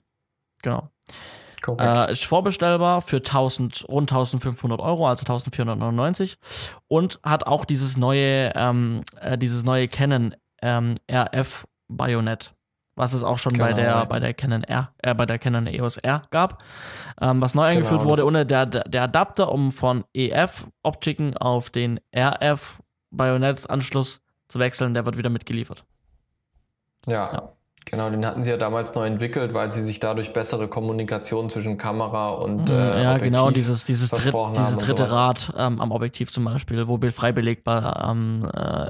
[0.63, 0.89] Genau.
[2.09, 6.39] Äh, ist vorbestellbar für 1000, rund 1500 Euro, also 1499.
[6.89, 12.55] Und hat auch dieses neue, ähm, äh, dieses neue Canon ähm, RF Bayonet,
[12.95, 13.77] was es auch schon bei Genau.
[13.83, 16.63] der, bei der Canon R, äh, bei der Canon EOS R gab,
[17.21, 21.71] ähm, was neu eingeführt Genau, wurde, ohne der, der Adapter, um von EF Optiken auf
[21.71, 22.81] den RF
[23.11, 25.85] Bayonet Anschluss zu wechseln, der wird wieder mitgeliefert.
[27.07, 27.33] ja.
[27.33, 27.53] ja.
[27.87, 31.77] Genau, den hatten sie ja damals neu entwickelt, weil sie sich dadurch bessere Kommunikation zwischen
[31.79, 35.11] Kamera und Mm, äh, ja, Objektiv genau, dieses, dieses, dritt, dieses dritte.
[35.11, 38.89] Rad ähm, am Objektiv zum Beispiel, wo Bild frei belegbar ähm, äh,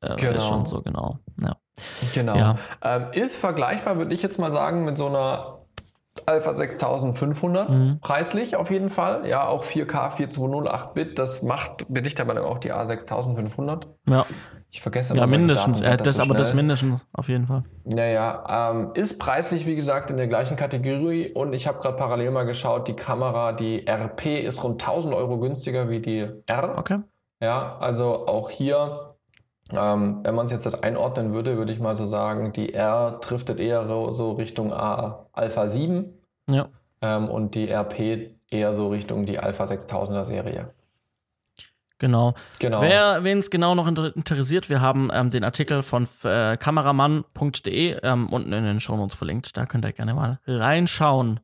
[0.00, 0.36] äh, Genau.
[0.36, 1.18] ist schon so, genau.
[1.40, 1.56] Ja.
[2.14, 2.36] Genau.
[2.36, 2.56] Ja.
[2.82, 5.61] Ähm, ist vergleichbar, würde ich jetzt mal sagen, mit so einer
[6.26, 7.98] Alpha 6500 Mhm.
[8.00, 9.26] preislich auf jeden Fall.
[9.26, 13.86] Ja, auch 4K 420 8-Bit, das macht bedicht aber dann auch die A6500.
[14.08, 14.24] ja.
[14.74, 15.80] Ich vergesse Ja, mindestens.
[15.82, 17.64] Daten Äh, das, so aber das mindestens, auf jeden Fall.
[17.84, 22.30] Naja, ähm, ist preislich, wie gesagt, in der gleichen Kategorie und ich habe gerade parallel
[22.30, 26.76] mal geschaut, die Kamera, die RP ist rund 1000 Euro günstiger wie die R.
[26.78, 27.00] Okay.
[27.42, 29.11] Ja, also auch hier,
[29.76, 33.18] ähm, wenn man es jetzt halt einordnen würde, würde ich mal so sagen, die R
[33.20, 36.12] driftet eher so Richtung A, Alpha 7
[36.48, 36.68] Ja.
[37.00, 40.70] ähm, und die RP eher so Richtung die Alpha 6000er Serie.
[41.98, 42.34] Genau.
[42.58, 42.80] Genau.
[42.82, 47.96] Wer, wen es genau noch inter interessiert, wir haben ähm, den Artikel von äh, kameramann.de
[48.02, 49.56] ähm, unten in den Shownotes verlinkt.
[49.56, 51.38] Da könnt ihr gerne mal reinschauen.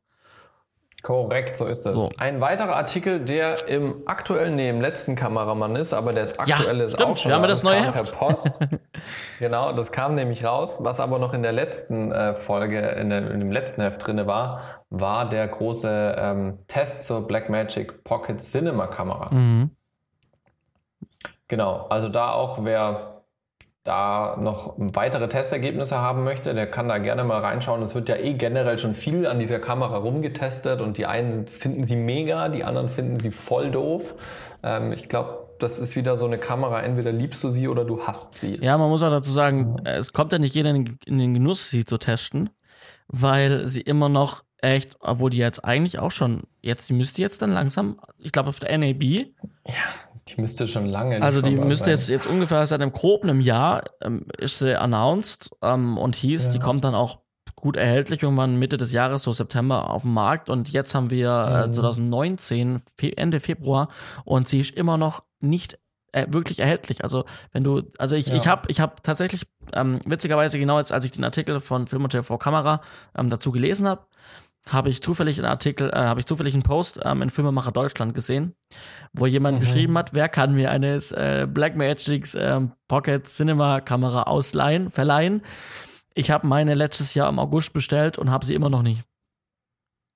[1.01, 1.99] Korrekt, so ist es.
[1.99, 2.09] So.
[2.17, 6.93] Ein weiterer Artikel, der im aktuellen, nee, im letzten Kameramann ist, aber der aktuelle ist
[6.93, 7.09] stimmt.
[7.09, 7.53] auch schon Wir haben ja da.
[7.53, 7.93] das neue Heft.
[7.93, 8.59] per Post.
[9.39, 10.79] genau, das kam nämlich raus.
[10.81, 14.27] Was aber noch in der letzten äh, Folge, in, der, in dem letzten Heft drinne
[14.27, 19.33] war, war der große ähm, Test zur Blackmagic Pocket Cinema Kamera.
[19.33, 19.71] Mhm.
[21.47, 23.18] Genau, also da auch, wer
[23.89, 27.81] da noch weitere Testergebnisse haben möchte, der kann da gerne mal reinschauen.
[27.81, 31.83] Es wird ja eh generell schon viel an dieser Kamera rumgetestet und die einen finden
[31.83, 34.15] sie mega, die anderen finden sie voll doof.
[34.61, 38.05] Ähm, ich glaube, das ist wieder so eine Kamera, entweder liebst du sie oder du
[38.05, 38.59] hasst sie.
[38.61, 41.83] Ja, man muss auch dazu sagen, es kommt ja nicht jeder in, den Genuss, sie
[41.83, 42.51] zu testen,
[43.07, 47.41] weil sie immer noch echt, obwohl die jetzt eigentlich auch schon, jetzt, die müsste jetzt
[47.41, 49.33] dann langsam, ich glaube auf der NAB,
[50.35, 51.91] Die müsste schon lange also die müsste sein.
[51.95, 56.45] jetzt, jetzt ungefähr seit einem groben einem Jahr ähm, ist sie announced ähm, und hieß,
[56.47, 56.51] Ja.
[56.51, 57.19] die kommt dann auch
[57.55, 61.29] gut erhältlich irgendwann Mitte des Jahres, so September auf den Markt und jetzt haben wir
[61.65, 61.73] äh, Mhm.
[61.73, 63.89] 2019, Fe Ende Februar
[64.23, 65.77] und sie ist immer noch nicht
[66.11, 67.03] äh, wirklich erhältlich.
[67.03, 68.35] Also wenn du, also ich, Ja.
[68.35, 72.03] ich habe ich hab tatsächlich ähm, witzigerweise genau jetzt, als ich den Artikel von Film
[72.03, 72.81] und TV Kamera
[73.15, 74.05] ähm, dazu gelesen habe,
[74.73, 78.13] habe ich zufällig einen Artikel, äh, habe ich zufällig einen Post ähm, in Filmemacher Deutschland
[78.13, 78.55] gesehen,
[79.13, 79.59] wo jemand Mhm.
[79.61, 85.41] geschrieben hat, wer kann mir eine äh, Blackmagics ähm, Pocket Cinema Kamera ausleihen, verleihen.
[86.13, 89.03] Ich habe meine letztes Jahr im August bestellt und habe sie immer noch nicht.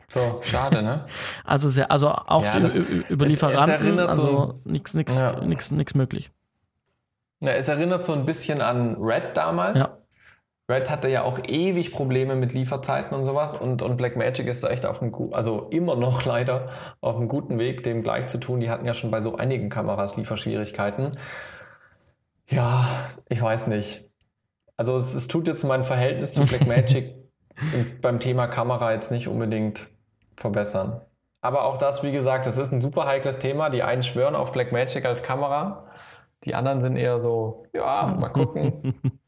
[0.09, 1.05] So, schade, ne?
[1.45, 5.39] Also sehr, also auch Ja, das- über es- Lieferanten, also so- nichts, nichts, Ja.
[5.41, 6.31] nichts, nichts möglich.
[7.39, 9.79] Ja, es erinnert so ein bisschen an Red damals.
[9.79, 9.87] Ja.
[10.73, 14.69] Red hatte ja auch ewig Probleme mit Lieferzeiten und sowas und, und Blackmagic ist da
[14.69, 16.65] echt auf einem guten, also immer noch leider
[17.01, 18.59] auf einem guten Weg, dem gleich zu tun.
[18.59, 21.17] Die hatten ja schon bei so einigen Kameras Lieferschwierigkeiten.
[22.49, 22.85] Ja,
[23.29, 24.05] ich weiß nicht.
[24.75, 27.15] Also es, es tut jetzt mein Verhältnis zu Blackmagic
[27.73, 29.87] im- beim Thema Kamera jetzt nicht unbedingt
[30.35, 31.01] verbessern.
[31.41, 33.69] Aber auch das, wie gesagt, das ist ein super heikles Thema.
[33.69, 35.87] Die einen schwören auf Blackmagic als Kamera,
[36.45, 38.95] die anderen sind eher so, ja, mal gucken.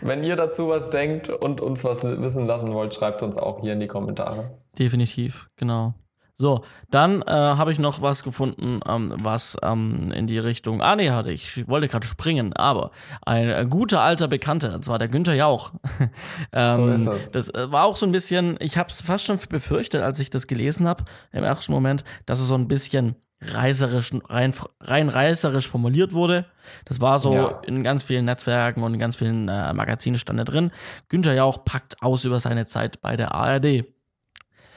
[0.00, 3.74] Wenn ihr dazu was denkt und uns was wissen lassen wollt, schreibt uns auch hier
[3.74, 4.58] in die Kommentare.
[4.78, 5.94] Definitiv, genau.
[6.36, 10.82] So, dann äh, habe ich noch was gefunden, ähm, was ähm, in die Richtung.
[10.82, 11.68] Ah, nee, hatte ich.
[11.68, 12.90] wollte gerade springen, aber
[13.24, 15.72] ein äh, guter alter Bekannter, und zwar der Günther Jauch.
[16.52, 17.32] ähm, so ist das.
[17.32, 20.28] Das äh, war auch so ein bisschen, ich habe es fast schon befürchtet, als ich
[20.28, 25.68] das gelesen habe, im ersten Moment, dass es so ein bisschen reißerisch, rein, rein reißerisch
[25.68, 26.46] formuliert wurde.
[26.84, 27.60] Das war so ja.
[27.66, 30.70] in ganz vielen Netzwerken und in ganz vielen äh, Magazinen stand da drin.
[31.08, 33.84] Günther Jauch packt aus über seine Zeit bei der ARD.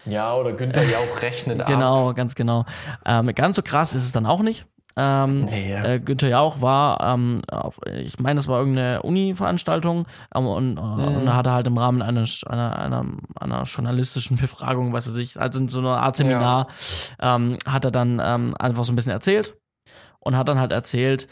[0.06, 1.68] Ja, oder Günther Jauch rechnet ab.
[1.68, 2.66] Genau, ganz genau.
[3.06, 4.66] Ähm, ganz so krass ist es dann auch nicht.
[5.00, 10.48] Ähm, nee, äh, Günther Jauch war, ähm, auf, ich meine, das war irgendeine Uni-Veranstaltung ähm,
[10.48, 11.18] und, äh, mhm.
[11.18, 13.06] und hat er halt im Rahmen eines, einer, einer,
[13.40, 16.68] einer journalistischen Befragung, was er sich, also in so einer Art Seminar,
[17.22, 17.36] ja.
[17.36, 19.56] ähm, hat er dann ähm, einfach so ein bisschen erzählt
[20.20, 21.28] und hat dann halt erzählt,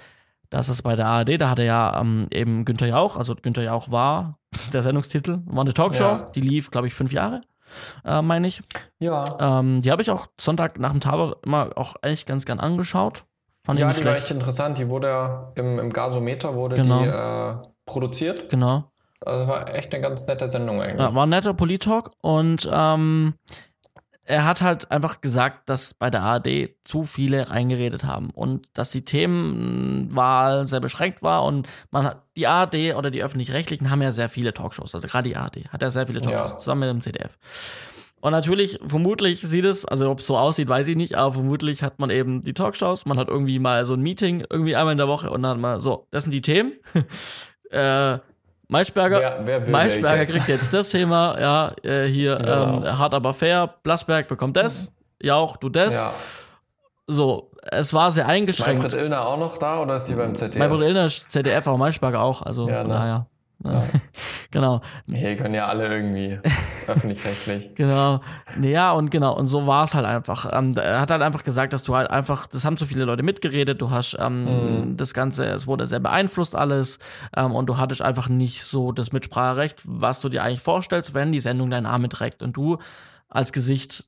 [0.52, 3.64] dass es bei der ARD, da hat er ja ähm, eben Günther Jauch, also Günther
[3.64, 4.38] Jauch war
[4.74, 6.30] der Sendungstitel, war eine Talkshow, ja.
[6.36, 7.42] die lief, glaube ich, fünf Jahre
[8.04, 8.62] äh, meine ich.
[9.00, 9.26] Ja.
[9.40, 13.26] Ähm, die habe ich auch Sonntag nach dem Tatort immer auch eigentlich ganz gern angeschaut.
[13.66, 14.06] Fand ja, die schlecht.
[14.06, 14.78] war echt interessant.
[14.78, 17.02] Die wurde ja im, im Gasometer wurde genau.
[17.02, 18.50] die äh, produziert.
[18.50, 18.92] Genau.
[19.26, 21.00] Also war echt eine ganz nette Sendung eigentlich.
[21.00, 23.34] Ja, war ein netter Polit-Talk und ähm,
[24.24, 28.92] er hat halt einfach gesagt, dass bei der ARD zu viele reingeredet haben und dass
[28.92, 34.12] die Themenwahl sehr beschränkt war und man hat, die ARD oder die öffentlich-rechtlichen haben ja
[34.12, 36.58] sehr viele Talkshows, also gerade die ARD hat ja sehr viele Talkshows ja.
[36.58, 37.38] zusammen mit dem CDF.
[38.26, 41.84] Und natürlich, vermutlich sieht es, also ob es so aussieht, weiß ich nicht, aber vermutlich
[41.84, 44.98] hat man eben die Talkshows, man hat irgendwie mal so ein Meeting, irgendwie einmal in
[44.98, 46.74] der Woche und dann hat man so, das sind die Themen.
[47.70, 48.18] äh,
[48.68, 50.32] Maischberger, wer, wer Maischberger jetzt?
[50.32, 52.78] kriegt jetzt das Thema, ja, äh, hier genau.
[52.78, 55.94] ähm, hart aber fair, Blasberg bekommt das, Jauch, du das.
[55.94, 56.12] Ja.
[57.06, 58.86] So, es war sehr eingeschränkt.
[58.86, 60.58] Ist Maybrit Illner auch noch da oder ist die beim ZDF?
[60.58, 62.90] Maybrit Illner, ZDF, aber Maischberger auch, also ja, ne?
[62.90, 63.28] naja.
[63.66, 63.84] Ja.
[64.52, 64.82] genau.
[65.08, 66.40] Hier können ja alle irgendwie
[66.88, 67.76] öffentlich-rechtlich.
[67.76, 68.22] genau.
[68.62, 70.52] Ja, und genau, und so war es halt einfach.
[70.54, 73.24] Ähm, er hat halt einfach gesagt, dass du halt einfach, das haben zu viele Leute
[73.24, 74.98] mitgeredet, du hast ähm, mhm.
[74.98, 77.00] das Ganze, es wurde sehr beeinflusst alles
[77.36, 81.32] ähm, und du hattest einfach nicht so das Mitspracherecht, was du dir eigentlich vorstellst, wenn
[81.32, 82.78] die Sendung deinen Namen trägt und du
[83.30, 84.08] als Gesicht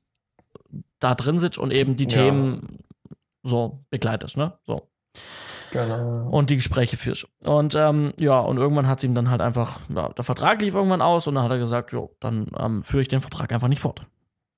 [1.00, 2.10] da drin sitzt und eben die ja.
[2.10, 2.78] Themen
[3.42, 4.52] so begleitest, ne?
[4.66, 4.88] So.
[5.70, 6.28] Genau.
[6.30, 7.26] Und die Gespräche führst.
[7.44, 10.74] Und ähm, ja, und irgendwann hat sie ihm dann halt einfach, ja, der Vertrag lief
[10.74, 13.68] irgendwann aus und dann hat er gesagt, jo, dann ähm, führe ich den Vertrag einfach
[13.68, 14.02] nicht fort.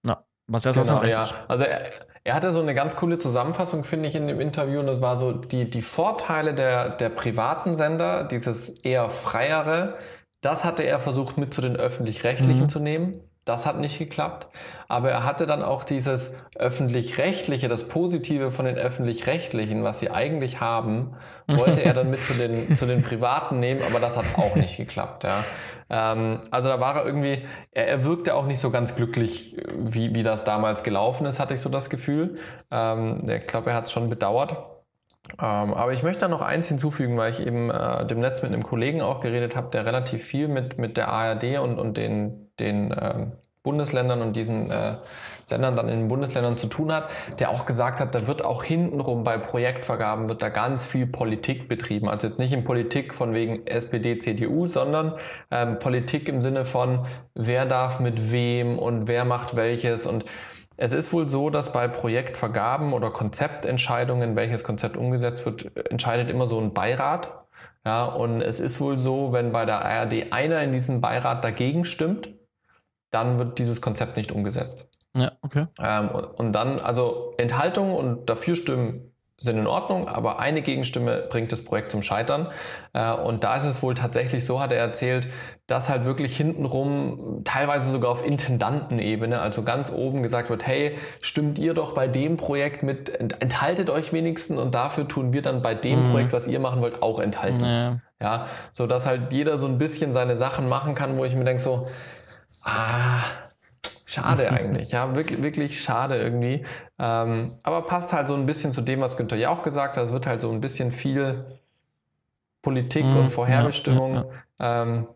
[0.06, 1.28] Ja, was ja genau, ja.
[1.48, 1.82] Also er,
[2.22, 4.80] er hatte so eine ganz coole Zusammenfassung, finde ich, in dem Interview.
[4.80, 9.96] Und das war so die, die Vorteile der, der privaten Sender, dieses eher freiere,
[10.40, 12.68] das hatte er versucht mit zu den öffentlich-rechtlichen mhm.
[12.68, 13.20] zu nehmen.
[13.44, 14.48] Das hat nicht geklappt.
[14.86, 20.60] Aber er hatte dann auch dieses öffentlich-rechtliche, das Positive von den öffentlich-rechtlichen, was sie eigentlich
[20.60, 21.16] haben,
[21.48, 24.76] wollte er dann mit zu den, zu den Privaten nehmen, aber das hat auch nicht
[24.76, 25.24] geklappt.
[25.24, 25.42] Ja.
[25.88, 30.14] Ähm, also da war er irgendwie, er, er wirkte auch nicht so ganz glücklich, wie,
[30.14, 32.36] wie das damals gelaufen ist, hatte ich so das Gefühl.
[32.70, 34.56] Ähm, ich glaube, er hat es schon bedauert.
[35.38, 38.52] Ähm, aber ich möchte da noch eins hinzufügen, weil ich eben äh, dem Netz mit
[38.52, 42.49] einem Kollegen auch geredet habe, der relativ viel mit, mit der ARD und, und den,
[42.60, 43.26] den äh,
[43.62, 44.96] Bundesländern und diesen äh,
[45.44, 48.64] Sendern dann in den Bundesländern zu tun hat, der auch gesagt hat, da wird auch
[48.64, 52.08] hintenrum bei Projektvergaben wird da ganz viel Politik betrieben.
[52.08, 55.14] Also jetzt nicht in Politik von wegen SPD, CDU, sondern
[55.50, 57.04] ähm, Politik im Sinne von,
[57.34, 60.24] wer darf mit wem und wer macht welches und
[60.82, 66.46] es ist wohl so, dass bei Projektvergaben oder Konzeptentscheidungen, welches Konzept umgesetzt wird, entscheidet immer
[66.46, 67.44] so ein Beirat.
[67.84, 71.84] Ja, und es ist wohl so, wenn bei der ARD einer in diesem Beirat dagegen
[71.84, 72.30] stimmt,
[73.10, 74.90] dann wird dieses Konzept nicht umgesetzt.
[75.14, 75.66] Ja, okay.
[75.80, 81.50] Ähm, und, und, dann, also Enthaltung und Dafürstimmen sind in Ordnung, aber eine Gegenstimme bringt
[81.50, 82.48] das Projekt zum Scheitern.
[82.92, 85.28] Äh, und da ist es wohl tatsächlich so, hat er erzählt,
[85.66, 91.58] dass halt wirklich hintenrum, teilweise sogar auf Intendantenebene, also ganz oben gesagt wird, hey, stimmt
[91.58, 93.08] ihr doch bei dem Projekt mit,
[93.40, 96.10] enthaltet euch wenigstens und dafür tun wir dann bei dem mhm.
[96.10, 97.64] Projekt, was ihr machen wollt, auch enthalten.
[97.64, 98.00] Ja.
[98.20, 101.44] ja, so dass halt jeder so ein bisschen seine Sachen machen kann, wo ich mir
[101.44, 101.86] denke so,
[102.62, 103.22] ah,
[104.10, 106.64] Schade eigentlich, ja, wirklich, wirklich schade irgendwie.
[106.98, 110.04] Ähm, aber passt halt so ein bisschen zu dem, was Günther ja auch gesagt hat.
[110.04, 111.44] Es wird halt so ein bisschen viel
[112.60, 114.14] Politik mm, und Vorherbestimmung.
[114.14, 114.26] Ja,
[114.58, 115.06] ja, ähm,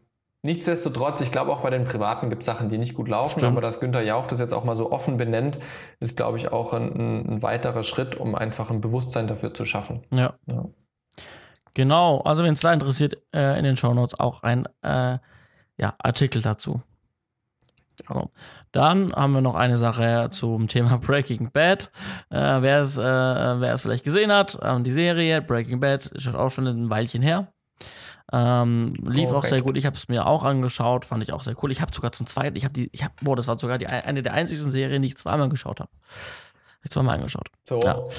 [0.43, 3.51] nichtsdestotrotz, ich glaube auch bei den Privaten gibt es Sachen, die nicht gut laufen, Stimmt.
[3.51, 5.59] aber dass Günther Jauch das jetzt auch mal so offen benennt,
[5.99, 10.03] ist, glaube ich, auch ein, ein, weiterer Schritt, um einfach ein Bewusstsein dafür zu schaffen.
[10.13, 10.35] Ja.
[10.47, 10.67] ja.
[11.75, 15.19] Genau, also wenn es da interessiert, äh, in den Shownotes auch ein äh,
[15.79, 16.81] ja, Artikel dazu.
[17.97, 18.31] Genau.
[18.73, 21.91] Dann haben wir noch eine Sache zum Thema Breaking Bad.
[22.31, 26.35] Äh, wer, es, äh, wer es vielleicht gesehen hat, ähm, die Serie Breaking Bad ist
[26.35, 27.49] auch schon ein Weilchen her.
[28.33, 29.77] Ähm, lief auch sehr gut.
[29.77, 31.71] Ich habe es mir auch angeschaut, fand ich auch sehr cool.
[31.71, 33.87] Ich habe sogar zum zweiten, ich habe die, ich habe, boah, das war sogar die,
[33.87, 35.91] eine der einzigen Serien, die ich zweimal geschaut habe.
[36.83, 37.49] Ich zweimal angeschaut.
[37.65, 37.81] So.
[37.81, 37.99] Ja.
[37.99, 38.11] Okay.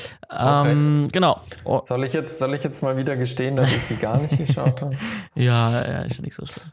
[0.71, 1.41] Ähm, genau.
[1.65, 1.81] Oh.
[1.87, 4.81] Soll ich jetzt, soll ich jetzt mal wieder gestehen, dass ich sie gar nicht geschaut
[4.81, 4.97] habe?
[5.35, 6.71] ja, ja, ist ja nicht so schlimm.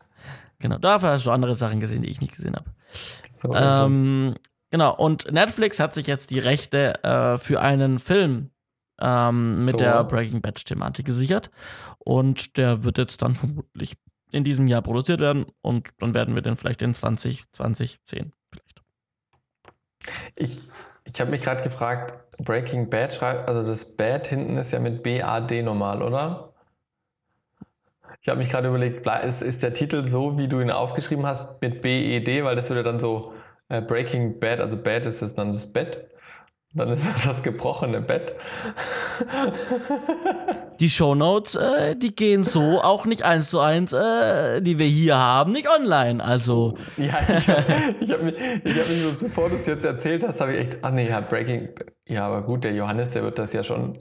[0.62, 0.78] Genau.
[0.78, 2.70] Dafür hast du andere Sachen gesehen, die ich nicht gesehen habe.
[3.32, 4.34] So ähm,
[4.72, 4.94] Genau.
[4.94, 8.50] Und Netflix hat sich jetzt die Rechte äh, für einen Film
[9.00, 9.76] ähm, mit so.
[9.76, 11.50] der Breaking Bad Thematik gesichert.
[11.98, 13.96] Und der wird jetzt dann vermutlich
[14.32, 18.32] in diesem Jahr produziert werden und dann werden wir den vielleicht in 2020 sehen.
[18.50, 18.82] Vielleicht.
[20.36, 20.58] Ich,
[21.04, 25.02] ich habe mich gerade gefragt, Breaking Bad schreibt, also das Bad hinten ist ja mit
[25.02, 26.51] B-A-D normal, oder?
[28.22, 31.60] Ich habe mich gerade überlegt, ist, ist der Titel so, wie du ihn aufgeschrieben hast,
[31.60, 33.34] mit B-E-D, weil das würde dann so
[33.68, 36.08] äh, Breaking Bad, also Bad ist es dann das Bett.
[36.72, 38.34] Dann ist das gebrochene Bett.
[40.78, 45.18] Die Shownotes, äh, die gehen so auch nicht eins zu eins, äh, die wir hier
[45.18, 46.24] haben, nicht online.
[46.24, 46.76] Also.
[46.96, 50.40] Ja, ich habe hab mich, ich hab mich so, bevor du es jetzt erzählt hast,
[50.40, 51.70] habe ich echt, ach nee, ja, Breaking,
[52.06, 53.98] ja, aber gut, der Johannes, der wird das ja schon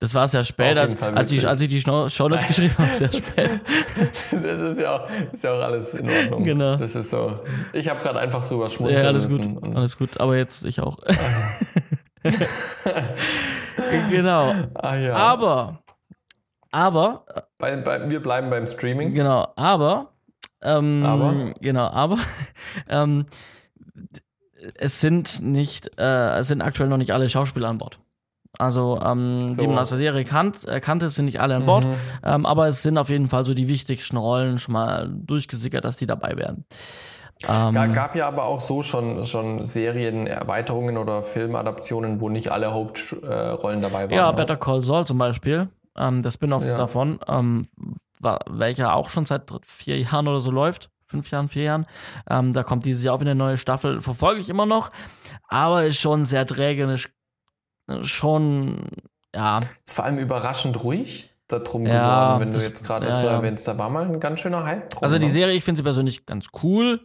[0.00, 3.60] das war sehr spät, als, als, ich, als ich die Shownotes geschrieben habe, sehr spät.
[4.30, 6.44] das ist ja, auch, ist ja auch alles in Ordnung.
[6.44, 6.76] Genau.
[6.76, 7.40] Das ist so.
[7.72, 10.20] Ich habe gerade einfach drüber schmunzeln Ja, alles gut, alles gut.
[10.20, 10.98] Aber jetzt ich auch.
[14.10, 14.54] genau.
[14.74, 15.14] Ah, ja.
[15.16, 15.82] Aber,
[16.70, 17.24] aber.
[17.56, 19.14] Bei, bei, wir bleiben beim Streaming.
[19.14, 20.12] Genau, aber.
[20.60, 21.52] Ähm, aber.
[21.60, 22.18] Genau, aber.
[22.88, 23.26] Ähm,
[24.76, 27.98] es sind nicht, äh, es sind aktuell noch nicht alle Schauspieler an Bord.
[28.58, 29.62] Also, ähm, so.
[29.62, 31.94] die man aus der Serie kannt, äh, kannte, sind nicht alle an Bord, mhm.
[32.22, 35.96] ähm, aber es sind auf jeden Fall so die wichtigsten Rollen schon mal durchgesickert, dass
[35.96, 36.66] die dabei werden.
[37.48, 43.82] Ähm, gab ja aber auch so schon, schon Serienerweiterungen oder Filmadaptionen, wo nicht alle Hauptrollen
[43.82, 44.16] dabei waren.
[44.16, 44.36] Ja, ne?
[44.36, 46.76] Better Call Saul zum Beispiel, ähm, der Spin-off ja.
[46.76, 47.66] davon, ähm,
[48.20, 51.86] war, welcher auch schon seit vier Jahren oder so läuft fünf Jahren, vier Jahren.
[52.28, 54.90] Ähm, da kommt dieses Jahr auch wieder eine neue Staffel, verfolge ich immer noch,
[55.46, 57.10] aber ist schon sehr träge und ist
[58.02, 58.86] schon,
[59.34, 59.60] ja.
[59.86, 63.26] Ist vor allem überraschend ruhig darum ja, geworden, wenn das, du jetzt gerade ja, so
[63.26, 63.66] erwähnst.
[63.68, 65.02] Da war mal ein ganz schöner Hype drum.
[65.02, 65.32] Also die ne?
[65.32, 67.00] Serie, ich finde sie persönlich ganz cool,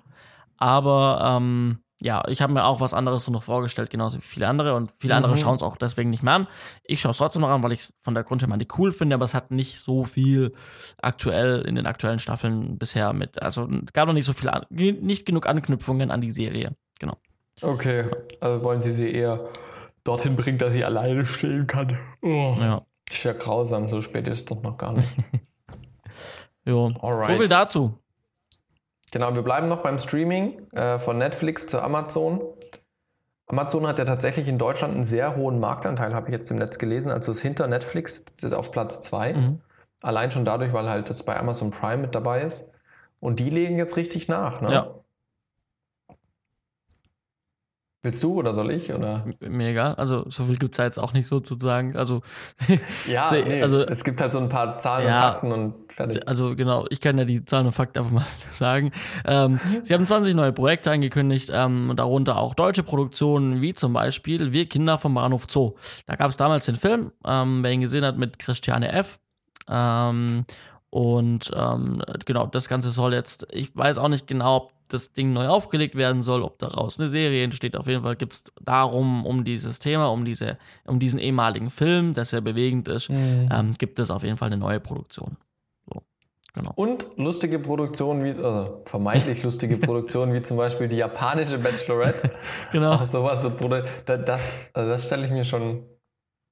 [0.57, 4.47] aber ähm, ja, ich habe mir auch was anderes so noch vorgestellt, genauso wie viele
[4.47, 4.75] andere.
[4.75, 5.17] Und viele mhm.
[5.23, 6.47] andere schauen es auch deswegen nicht mehr an.
[6.83, 9.25] Ich schaue es trotzdem noch an, weil ich es von der Grundthematik cool finde, aber
[9.25, 10.51] es hat nicht so viel
[11.01, 13.41] aktuell in den aktuellen Staffeln bisher mit.
[13.41, 16.75] Also gab noch nicht so viel, nicht genug Anknüpfungen an die Serie.
[16.99, 17.17] Genau.
[17.61, 18.05] Okay,
[18.39, 19.49] also wollen Sie sie eher
[20.07, 21.97] dorthin bringt, dass sie alleine stehen kann.
[22.21, 22.55] Oh.
[22.59, 22.81] Ja.
[23.09, 25.09] Ist ja grausam, so spät ist es doch noch gar nicht.
[26.65, 26.91] jo.
[27.01, 27.31] Alright.
[27.31, 27.99] So viel dazu.
[29.11, 32.41] Genau, wir bleiben noch beim Streaming äh, von Netflix zu Amazon.
[33.47, 36.77] Amazon hat ja tatsächlich in Deutschland einen sehr hohen Marktanteil, habe ich jetzt im Netz
[36.79, 37.11] gelesen.
[37.11, 39.33] Also ist hinter Netflix auf Platz 2.
[39.33, 39.61] Mhm.
[40.01, 42.69] Allein schon dadurch, weil halt das bei Amazon Prime mit dabei ist.
[43.19, 44.61] Und die legen jetzt richtig nach.
[44.61, 44.73] Ne?
[44.73, 44.95] Ja.
[48.07, 48.93] Willst du oder soll ich?
[48.93, 49.25] Oder?
[49.41, 49.95] Mir egal.
[49.95, 51.97] Also so viel gibt es jetzt auch nicht sozusagen.
[51.97, 52.21] Also,
[53.05, 56.25] ja, nee, also, es gibt halt so ein paar Zahlen ja, und Fakten und fertig.
[56.25, 58.93] Also genau, ich kann ja die Zahlen und Fakten einfach mal sagen.
[59.25, 64.53] Ähm, sie haben 20 neue Projekte angekündigt, ähm, darunter auch deutsche Produktionen, wie zum Beispiel
[64.53, 65.73] Wir Kinder vom Bahnhof Zoo.
[66.05, 69.19] Da gab es damals den Film, ähm, wer ihn gesehen hat, mit Christiane F.
[69.67, 70.45] Ähm,
[70.91, 75.33] und ähm, genau, das Ganze soll jetzt, ich weiß auch nicht genau, ob das Ding
[75.33, 77.75] neu aufgelegt werden soll, ob daraus eine Serie entsteht.
[77.75, 82.13] Auf jeden Fall gibt es darum, um dieses Thema, um, diese, um diesen ehemaligen Film,
[82.13, 83.49] der sehr bewegend ist, mhm.
[83.51, 85.37] ähm, gibt es auf jeden Fall eine neue Produktion.
[85.85, 86.01] So,
[86.53, 86.71] genau.
[86.75, 92.31] Und lustige Produktionen, wie, also vermeintlich lustige Produktionen, wie zum Beispiel die japanische Bachelorette.
[92.71, 92.93] genau.
[92.93, 93.85] Auch sowas, so, das,
[94.25, 94.41] das,
[94.73, 95.83] also das stelle ich mir schon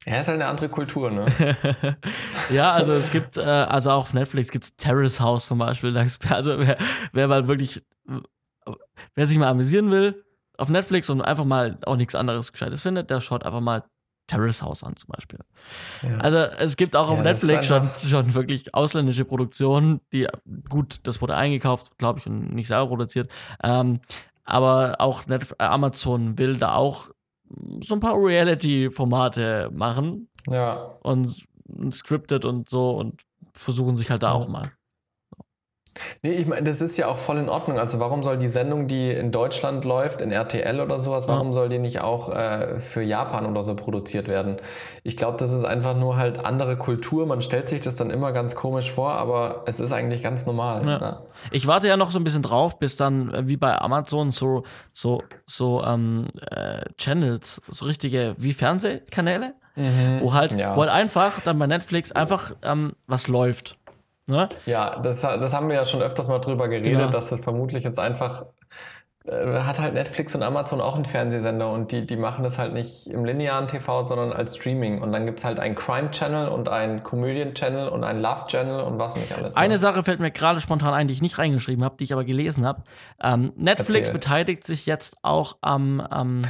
[0.06, 1.26] ja, ist halt eine andere Kultur, ne?
[2.52, 5.98] ja, also es gibt, äh, also auch auf Netflix gibt es Terrace House zum Beispiel.
[6.30, 6.78] Also wer,
[7.12, 7.84] wer mal wirklich
[9.16, 10.24] wer sich mal amüsieren will,
[10.58, 13.84] auf Netflix und einfach mal auch nichts anderes Gescheites findet, der schaut einfach mal
[14.28, 15.40] Terrace House an zum Beispiel.
[16.02, 16.18] Ja.
[16.18, 20.28] Also es gibt auch auf ja, Netflix schon, schon wirklich ausländische Produktionen, die
[20.70, 23.30] gut, das wurde eingekauft, glaube ich, und nicht selber produziert.
[23.64, 24.00] Ähm,
[24.44, 27.10] aber auch Netf Amazon will da auch
[27.84, 30.30] so ein paar Reality-Formate machen.
[30.48, 30.98] Ja.
[31.02, 33.22] Und, und scripted und so und
[33.54, 34.34] versuchen sich halt da ja.
[34.34, 34.72] auch mal.
[36.22, 37.80] Nee, ich meine, das ist ja auch voll in Ordnung.
[37.80, 41.70] Also warum soll die Sendung, die in Deutschland läuft, in RTL oder sowas, warum soll
[41.70, 44.58] die nicht auch äh, für Japan oder so produziert werden?
[45.04, 47.26] Ich glaube, das ist einfach nur halt andere Kultur.
[47.26, 50.86] Man stellt sich das dann immer ganz komisch vor, aber es ist eigentlich ganz normal.
[50.86, 51.00] Ja.
[51.00, 51.18] Ne?
[51.52, 54.64] Ich warte ja noch so ein bisschen drauf, bis dann äh, wie bei Amazon so
[54.94, 60.20] so so ähm, äh, Channels, so richtige wie Fernsehkanäle, mhm.
[60.22, 60.76] wo halt ja.
[60.76, 63.76] wo halt einfach dann bei Netflix einfach ähm, was läuft.
[64.28, 64.50] Ne?
[64.66, 67.10] Ja, das, das haben wir ja schon öfters mal drüber geredet, Genau.
[67.10, 68.46] dass das vermutlich jetzt einfach
[69.26, 72.74] äh, hat halt Netflix und Amazon auch einen Fernsehsender und die, die machen das halt
[72.74, 75.02] nicht im linearen TV, sondern als Streaming.
[75.02, 79.32] Und dann gibt's halt einen Crime-Channel und einen Comedian-Channel und einen Love-Channel und was nicht
[79.32, 79.56] alles.
[79.56, 79.62] ne?
[79.62, 82.24] Eine Sache fällt mir gerade spontan ein, die ich nicht reingeschrieben habe, die ich aber
[82.24, 82.84] gelesen habe.
[83.22, 84.14] Ähm, Netflix Erzähl.
[84.14, 86.44] beteiligt sich jetzt auch am, am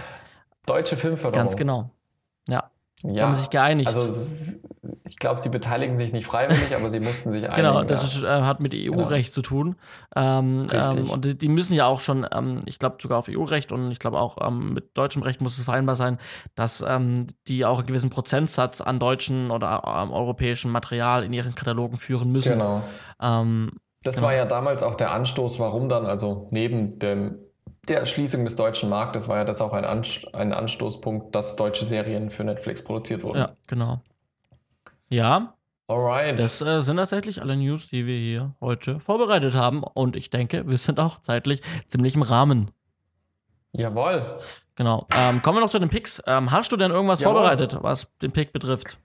[0.65, 1.45] Deutsche Filmförderung.
[1.45, 1.89] ganz genau.
[2.49, 2.69] Ja,
[3.03, 3.23] Ja.
[3.23, 3.87] haben sich geeinigt.
[3.87, 4.11] Also
[5.15, 7.55] ich glaube, sie beteiligen sich nicht freiwillig, aber sie mussten sich einigen.
[7.55, 9.77] Genau, das ist, äh, hat mit EU-Recht zu tun.
[10.13, 13.71] Ähm, ähm, und die, die müssen ja auch schon, ähm, ich glaube sogar auf EU-Recht
[13.71, 16.17] und ich glaube auch ähm, mit deutschem Recht muss es vereinbar sein,
[16.55, 21.55] dass ähm, die auch einen gewissen Prozentsatz an deutschen oder ähm, europäischem Material in ihren
[21.55, 22.49] Katalogen führen müssen.
[22.49, 22.81] Genau.
[23.17, 24.27] Das Genau.
[24.27, 27.39] war ja damals auch der Anstoß, warum dann, also neben dem,
[27.87, 31.85] der Erschließung des deutschen Marktes, war ja das auch ein, Anst ein Anstoßpunkt, dass deutsche
[31.85, 33.37] Serien für Netflix produziert wurden.
[33.39, 34.01] ja, genau.
[35.09, 35.53] Ja,
[35.87, 36.39] Alright.
[36.39, 39.83] das äh, sind tatsächlich alle News, die wir hier heute vorbereitet haben.
[39.83, 42.71] Und ich denke, wir sind auch zeitlich ziemlich im Rahmen.
[43.71, 44.37] Jawohl.
[44.75, 45.05] Genau.
[45.15, 46.21] Ähm, kommen wir noch zu den Picks.
[46.25, 47.35] Ähm, hast du denn irgendwas Jawohl.
[47.35, 48.97] vorbereitet, was den Pick betrifft?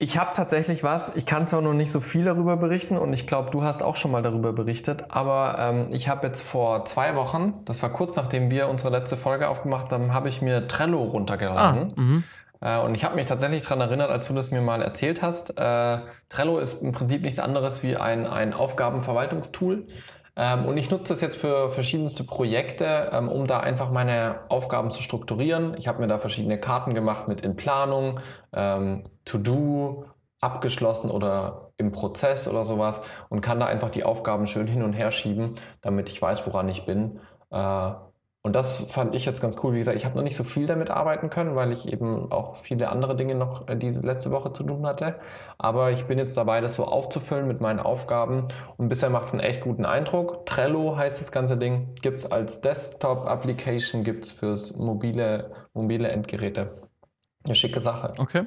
[0.00, 3.26] Ich habe tatsächlich was, ich kann zwar noch nicht so viel darüber berichten und ich
[3.26, 7.16] glaube, du hast auch schon mal darüber berichtet, aber ähm, ich habe jetzt vor zwei
[7.16, 11.02] Wochen, das war kurz nachdem wir unsere letzte Folge aufgemacht haben, habe ich mir Trello
[11.04, 11.92] Ah, runtergeladen.
[11.96, 12.24] mhm.
[12.60, 15.58] Äh, und ich habe mich tatsächlich daran erinnert, als du das mir mal erzählt hast.
[15.58, 15.98] Äh,
[16.28, 19.86] Trello ist im Prinzip nichts anderes wie ein, ein Aufgabenverwaltungstool.
[20.36, 24.90] Ähm, und ich nutze das jetzt für verschiedenste Projekte, ähm, um da einfach meine Aufgaben
[24.92, 25.74] zu strukturieren.
[25.76, 28.20] Ich habe mir da verschiedene Karten gemacht mit in Planung,
[28.52, 30.04] ähm, To-Do,
[30.40, 34.92] abgeschlossen oder im Prozess oder sowas und kann da einfach die Aufgaben schön hin und
[34.92, 37.20] her schieben, damit ich weiß, woran ich bin.
[37.50, 37.92] Äh,
[38.42, 39.74] und das fand ich jetzt ganz cool.
[39.74, 42.56] Wie gesagt, ich habe noch nicht so viel damit arbeiten können, weil ich eben auch
[42.56, 45.16] viele andere Dinge noch äh, diese letzte Woche zu tun hatte.
[45.58, 48.46] Aber ich bin jetzt dabei, das so aufzufüllen mit meinen Aufgaben.
[48.76, 50.46] Und bisher macht es einen echt guten Eindruck.
[50.46, 51.94] Trello heißt das ganze Ding.
[52.00, 56.88] Gibt es als Desktop-Application, gibt es fürs mobile, mobile Endgeräte.
[57.44, 58.14] Eine schicke Sache.
[58.18, 58.44] Okay.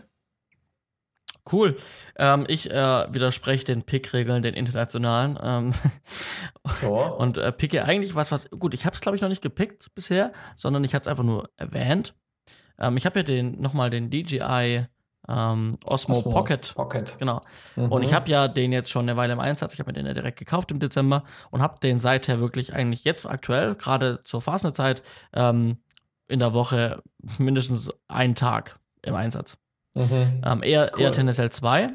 [1.49, 1.77] Cool.
[2.17, 5.39] Ähm, ich äh, widerspreche den Pick-Regeln, den internationalen.
[5.41, 5.73] Ähm,
[6.73, 6.95] So.
[6.95, 8.49] und äh, picke eigentlich was, was.
[8.51, 11.23] Gut, ich habe es, glaube ich, noch nicht gepickt bisher, sondern ich hatte es einfach
[11.23, 12.13] nur erwähnt.
[12.77, 14.85] Ähm, ich habe ja den nochmal den DJI
[15.27, 16.73] ähm, Osmo, Osmo Pocket.
[16.75, 17.15] Pocket.
[17.19, 17.41] Genau.
[17.75, 17.91] Mhm.
[17.91, 19.73] Und ich habe ja den jetzt schon eine Weile im Einsatz.
[19.73, 23.03] Ich habe mir den ja direkt gekauft im Dezember und habe den seither wirklich eigentlich
[23.03, 25.77] jetzt aktuell, gerade zur Fastenzeit, ähm,
[26.27, 27.03] in der Woche
[27.37, 29.57] mindestens einen Tag im Einsatz.
[29.95, 30.41] Mhm.
[30.45, 31.01] Ähm, eher, Cool.
[31.01, 31.87] eher tendenziell zwei.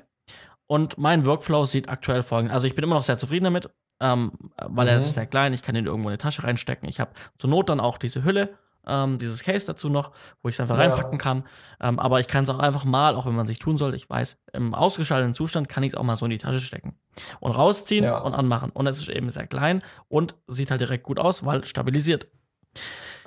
[0.67, 2.53] Und mein Workflow sieht aktuell folgend.
[2.53, 3.71] Also ich bin immer noch sehr zufrieden damit,
[4.01, 4.99] ähm, weil er Mhm.
[4.99, 5.53] ist sehr klein.
[5.53, 6.89] Ich kann ihn irgendwo in eine Tasche reinstecken.
[6.89, 10.57] Ich habe zur Not dann auch diese Hülle, ähm, dieses Case dazu noch, wo ich
[10.57, 10.83] es einfach Ja.
[10.83, 11.45] reinpacken kann.
[11.81, 14.11] Ähm, aber ich kann es auch einfach mal, auch wenn man sich tun sollte, ich
[14.11, 16.99] weiß, im ausgeschalteten Zustand kann ich es auch mal so in die Tasche stecken
[17.41, 18.19] und rausziehen Ja.
[18.19, 18.71] und anmachen.
[18.71, 22.27] Und es ist eben sehr klein und sieht halt direkt gut aus, weil stabilisiert.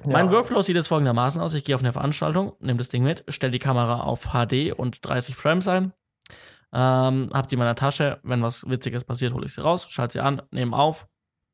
[0.07, 0.31] Mein Ja.
[0.31, 1.53] Workflow sieht jetzt folgendermaßen aus.
[1.53, 5.05] Ich gehe auf eine Veranstaltung, nehme das Ding mit, stelle die Kamera auf HD und
[5.05, 5.93] 30 Frames ein,
[6.73, 8.19] ähm, hab die in meiner Tasche.
[8.23, 11.07] Wenn was Witziges passiert, hole ich sie raus, schalte sie an, nehme auf,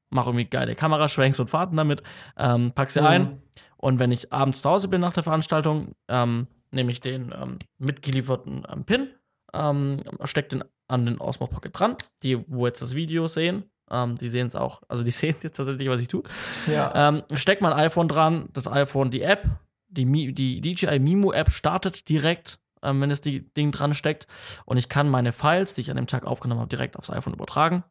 [0.10, 2.04] mache irgendwie geile Kameraschwenks und Fahrten damit,
[2.38, 3.08] ähm, pack sie Mhm.
[3.08, 3.42] ein.
[3.78, 7.58] Und wenn ich abends zu Hause bin nach der Veranstaltung, ähm, nehme ich den ähm,
[7.78, 9.10] mitgelieferten ähm, Pin,
[9.54, 11.96] ähm, stecke den an den Osmo Pocket dran.
[12.22, 15.58] Die, wo jetzt das Video sehen, ähm, die sehen es auch, also die sehen jetzt
[15.58, 16.24] tatsächlich, was ich tue.
[16.68, 17.10] Ja.
[17.10, 19.48] Ähm, steckt mein iPhone dran, das iPhone, die App,
[19.88, 24.28] die, Mi- die DJI Mimo App startet direkt, ähm, wenn es die Ding dran steckt.
[24.66, 27.34] Und ich kann meine Files, die ich an dem Tag aufgenommen habe, direkt aufs iPhone
[27.34, 27.84] übertragen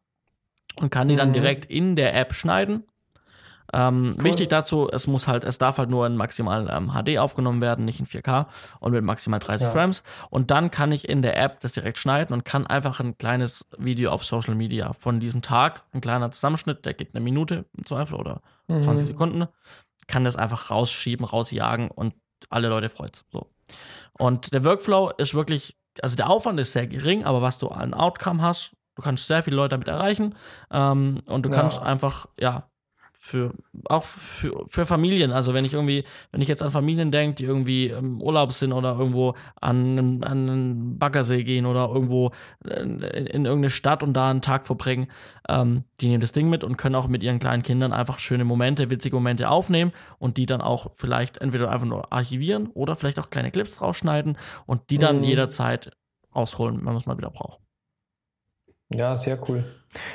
[0.81, 1.35] und kann die dann Mhm.
[1.35, 2.85] direkt in der App schneiden.
[3.73, 4.25] Ähm, Cool.
[4.25, 7.85] Wichtig dazu, es muss halt, es darf halt nur in maximal ähm, HD aufgenommen werden,
[7.85, 8.47] nicht in 4K
[8.81, 9.73] und mit maximal 30 Ja.
[9.73, 10.03] Frames.
[10.31, 13.67] Und dann kann ich in der App das direkt schneiden und kann einfach ein kleines
[13.79, 17.87] Video auf Social Media von diesem Tag, ein kleiner Zusammenschnitt, der geht eine Minute im
[17.87, 19.09] Zweifel oder 20 Mhm.
[19.09, 19.47] Sekunden,
[20.07, 22.15] kann das einfach rausschieben, rausjagen und
[22.51, 23.25] alle Leute freut's.
[23.33, 23.51] So.
[24.19, 27.95] Und der Workflow ist wirklich, also der Aufwand ist sehr gering, aber was du an
[27.95, 30.35] Outcome hast, du kannst sehr viele Leute damit erreichen
[30.71, 31.57] ähm, und du Ja.
[31.57, 32.69] kannst einfach, ja,
[33.27, 33.55] für
[33.89, 37.45] auch für, für Familien, also wenn ich irgendwie, wenn ich jetzt an Familien denke, die
[37.45, 42.33] irgendwie im Urlaub sind oder irgendwo an, einen- an einen Baggersee gehen oder irgendwo
[42.65, 45.09] in, in irgendeine Stadt und da einen Tag verbringen,
[45.49, 48.45] ähm, die nehmen das Ding mit und können auch mit ihren kleinen Kindern einfach schöne
[48.45, 53.19] Momente, witzige Momente aufnehmen und die dann auch vielleicht entweder einfach nur archivieren oder vielleicht
[53.19, 55.25] auch kleine Clips rausschneiden und die dann Mhm.
[55.25, 55.93] jederzeit
[56.37, 57.64] rausholen, wenn man es mal wieder braucht.
[58.91, 59.65] Ja, sehr cool.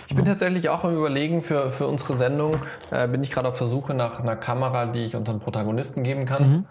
[0.08, 2.58] Ich bin tatsächlich auch am Überlegen für, für unsere Sendung,
[2.92, 6.26] äh, bin ich gerade auf der Suche nach einer Kamera, die ich unseren Protagonisten geben
[6.26, 6.50] kann.
[6.50, 6.66] Mhm.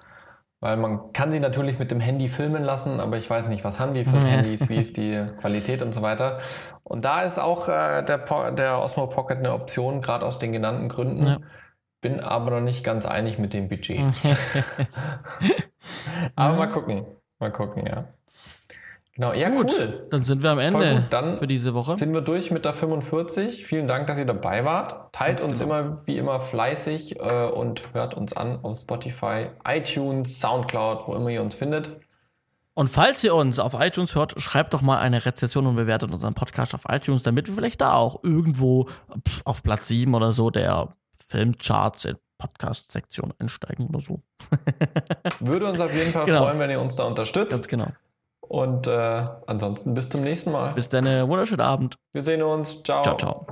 [0.61, 3.79] Weil man kann sie natürlich mit dem Handy filmen lassen, aber ich weiß nicht, was
[3.79, 6.41] haben die für Handys, wie ist die Qualität und so weiter.
[6.83, 10.51] Und da ist auch äh, der, po der Osmo Pocket eine Option, gerade aus den
[10.51, 11.27] genannten Gründen.
[11.27, 11.39] Ja.
[12.01, 14.01] Bin aber noch nicht ganz einig mit dem Budget.
[16.37, 17.07] aber mal gucken.
[17.39, 18.09] Mal gucken, ja.
[19.19, 20.07] Genau, ja, gut, cool.
[20.11, 21.97] Dann sind wir am Ende dann für diese Woche.
[21.97, 23.67] Sind wir durch mit der 45.
[23.67, 25.13] Vielen Dank, dass ihr dabei wart.
[25.13, 25.81] Teilt Ganz uns genau.
[25.81, 31.31] immer wie immer fleißig äh, und hört uns an auf Spotify, iTunes, Soundcloud, wo immer
[31.31, 31.99] ihr uns findet.
[32.75, 36.35] Und falls ihr uns auf iTunes hört, schreibt doch mal eine Rezession und bewertet unseren
[36.35, 38.89] Podcast auf iTunes, damit wir vielleicht da auch irgendwo
[39.45, 40.91] auf Platz 7 oder so der
[41.27, 44.23] Filmcharts in Podcast-Sektion einsteigen oder so.
[45.41, 46.45] Würde uns auf jeden Fall genau.
[46.45, 47.51] freuen, wenn ihr uns da unterstützt.
[47.51, 47.89] Ganz genau.
[48.49, 50.73] Und äh, ansonsten bis zum nächsten Mal.
[50.73, 51.97] Bis dann, äh, wunderschönen Abend.
[52.13, 52.83] Wir sehen uns.
[52.83, 53.03] Ciao.
[53.03, 53.47] Ciao, ciao.